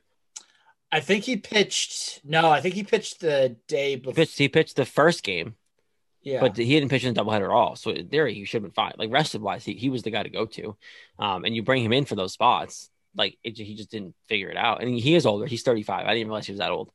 [0.92, 2.22] I think he pitched.
[2.24, 4.14] No, I think he pitched the day He before.
[4.14, 4.38] pitched.
[4.38, 5.56] He pitched the first game,
[6.22, 7.76] yeah, but he didn't pitch in the doubleheader at all.
[7.76, 8.94] So in theory, he should have been fine.
[8.98, 10.76] Like rested wise, he, he was the guy to go to.
[11.20, 12.90] Um, and you bring him in for those spots.
[13.16, 14.82] Like it, he just didn't figure it out.
[14.82, 15.46] And he is older.
[15.46, 16.06] He's 35.
[16.08, 16.92] I didn't realize he was that old.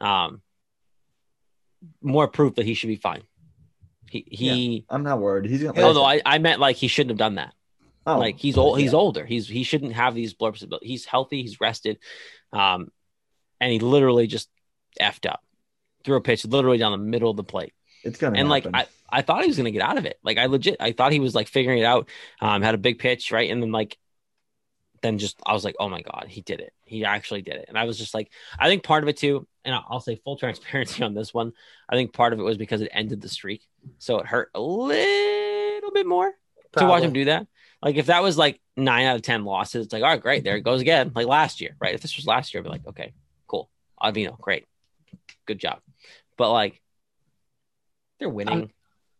[0.00, 0.42] Um,
[2.02, 3.22] more proof that he should be fine.
[4.12, 4.84] He he.
[4.90, 5.50] I'm not worried.
[5.50, 5.80] He's gonna.
[5.80, 7.54] Oh no, I, I meant like he shouldn't have done that.
[8.06, 8.78] oh, like he's old.
[8.78, 8.98] He's yeah.
[8.98, 9.24] older.
[9.24, 10.68] He's he shouldn't have these blurps.
[10.68, 11.40] But he's healthy.
[11.40, 11.98] He's rested.
[12.52, 12.88] Um,
[13.58, 14.50] and he literally just
[15.00, 15.40] effed up.
[16.04, 17.72] Threw a pitch literally down the middle of the plate.
[18.04, 18.66] It's gonna and like.
[18.72, 20.18] I, I thought he was gonna get out of it.
[20.22, 22.10] Like I legit, I thought he was like figuring it out.
[22.40, 23.96] Um, had a big pitch, right, and then like,
[25.02, 26.72] then just I was like, oh my god, he did it.
[26.84, 27.66] He actually did it.
[27.68, 30.16] And I was just like, I think part of it too, and I'll I'll say
[30.16, 31.52] full transparency on this one.
[31.88, 33.66] I think part of it was because it ended the streak,
[33.98, 36.32] so it hurt a little bit more
[36.76, 37.46] to watch him do that.
[37.82, 40.44] Like if that was like nine out of ten losses, it's like, all right, great,
[40.44, 41.12] there it goes again.
[41.14, 41.94] Like last year, right?
[41.94, 43.12] If this was last year, I'd be like, okay,
[43.48, 43.68] cool,
[44.00, 44.66] Avino, great,
[45.46, 45.80] good job.
[46.38, 46.80] But like,
[48.18, 48.72] they're winning.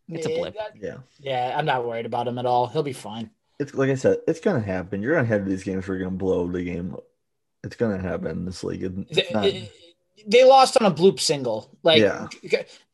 [0.07, 0.55] It's a blip.
[0.79, 0.97] yeah.
[1.19, 2.67] Yeah, I'm not worried about him at all.
[2.67, 3.29] He'll be fine.
[3.59, 5.01] It's like I said, it's gonna happen.
[5.01, 6.95] You're gonna have these games where you're gonna blow the game.
[7.63, 8.83] It's gonna happen this league.
[8.83, 9.51] It's It- not-
[10.27, 11.69] they lost on a bloop single.
[11.83, 12.27] Like, Yeah.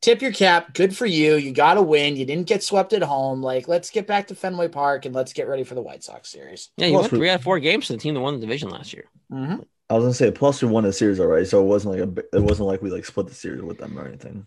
[0.00, 0.74] tip your cap.
[0.74, 1.36] Good for you.
[1.36, 2.16] You got to win.
[2.16, 3.40] You didn't get swept at home.
[3.42, 6.28] Like, let's get back to Fenway Park and let's get ready for the White Sox
[6.30, 6.70] series.
[6.76, 8.34] Yeah, you Plus won we- three out of four games to the team that won
[8.34, 9.04] the division last year.
[9.32, 9.60] Mm-hmm.
[9.90, 12.06] I was gonna say plus we won the series already, so it wasn't like a
[12.06, 14.46] bi- it wasn't like we like split the series with them or anything.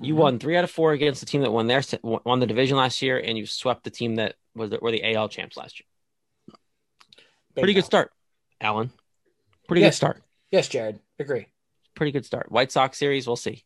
[0.00, 2.46] You won three out of four against the team that won their se- won the
[2.46, 5.56] division last year, and you swept the team that was the, were the AL champs
[5.56, 6.56] last year.
[7.54, 8.10] Pretty good start,
[8.60, 8.90] Alan.
[9.68, 9.88] Pretty Yeah.
[9.88, 10.22] good start.
[10.50, 10.98] Yes, Jared.
[11.18, 11.46] Agree.
[11.94, 12.50] Pretty good start.
[12.50, 13.64] White Sox series, we'll see.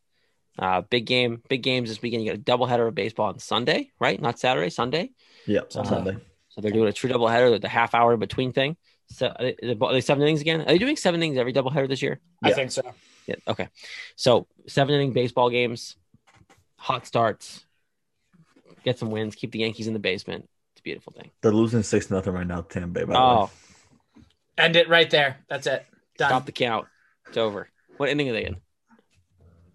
[0.59, 2.25] Uh, big game, big games this weekend.
[2.25, 4.21] You got a doubleheader of baseball on Sunday, right?
[4.21, 5.13] Not Saturday, Sunday.
[5.47, 5.85] Yep, Uh-huh.
[5.89, 6.17] Sunday.
[6.51, 8.77] So they're doing a true doubleheader, the half hour between thing.
[9.11, 10.61] So are they, are they seven innings again?
[10.63, 12.21] Are they doing seven innings every doubleheader this year?
[12.43, 12.55] I Yeah.
[12.57, 12.83] think so.
[13.27, 13.37] Yeah.
[13.47, 13.69] Okay.
[14.17, 15.97] So seven inning baseball games,
[16.79, 17.65] hot starts,
[18.85, 20.49] get some wins, keep the Yankees in the basement.
[20.73, 21.31] It's a beautiful thing.
[21.43, 23.05] They're losing six nothing right now, Tampa Bay.
[23.05, 23.45] By the Oh,
[24.17, 24.23] way.
[24.57, 25.39] End it right there.
[25.49, 25.85] That's it.
[26.17, 26.29] Done.
[26.31, 26.87] stop the count.
[27.29, 27.69] It's over.
[27.97, 28.57] What inning are they in?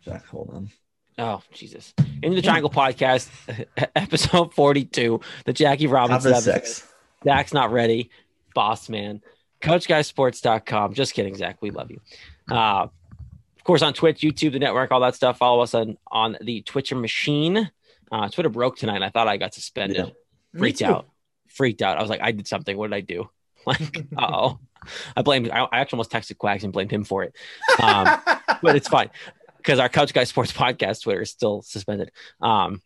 [0.01, 0.70] Jack, hold on.
[1.18, 1.93] Oh, Jesus.
[2.22, 3.30] In the Triangle Podcast,
[3.95, 6.32] episode 42, the Jackie Top Robinson.
[6.32, 6.54] of episode.
[6.54, 6.88] six.
[7.24, 8.10] Zach's not ready.
[8.56, 9.22] Boss man.
[9.62, 10.93] CouchGuySports.com.
[10.93, 11.58] Just kidding, Zach.
[11.62, 12.01] We love you.
[12.54, 12.88] Uh,
[13.64, 15.38] of course, on Twitch, YouTube, the network, all that stuff.
[15.38, 17.72] Follow us on, on the Twitcher machine.
[18.11, 18.95] Uh, Twitter broke tonight.
[18.95, 20.14] and I thought I got suspended.
[20.53, 20.59] Yeah.
[20.59, 20.86] Freaked too.
[20.86, 21.07] out.
[21.47, 21.97] Freaked out.
[21.97, 22.76] I was like, I did something.
[22.76, 23.30] What did I do?
[23.66, 24.59] Like, oh.
[25.16, 27.34] I blamed, I, I actually almost texted Quacks and blamed him for it.
[27.82, 28.20] Um,
[28.61, 29.09] but it's fine
[29.55, 32.11] because our Couch Guy Sports podcast Twitter is still suspended.
[32.41, 32.82] Um,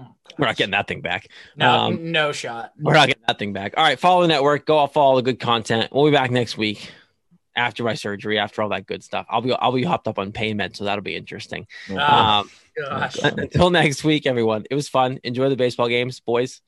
[0.00, 0.06] Oh,
[0.38, 1.28] we're not getting that thing back.
[1.54, 2.72] no, um, no shot.
[2.80, 3.74] We're not getting that thing back.
[3.76, 4.64] All right, follow the network.
[4.64, 5.92] Go off all the good content.
[5.92, 6.90] We'll be back next week
[7.56, 9.26] after my surgery, after all that good stuff.
[9.28, 11.66] I'll be I'll be hopped up on pain meds, so that'll be interesting.
[11.90, 12.40] Ah.
[12.40, 13.18] Um, Gosh.
[13.22, 14.64] Until next week, everyone.
[14.70, 15.20] It was fun.
[15.24, 16.62] Enjoy the baseball games, boys.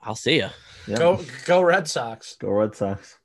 [0.00, 0.48] I'll see you.
[0.86, 0.98] Yeah.
[0.98, 2.36] Go, go Red Sox.
[2.36, 3.18] Go Red Sox.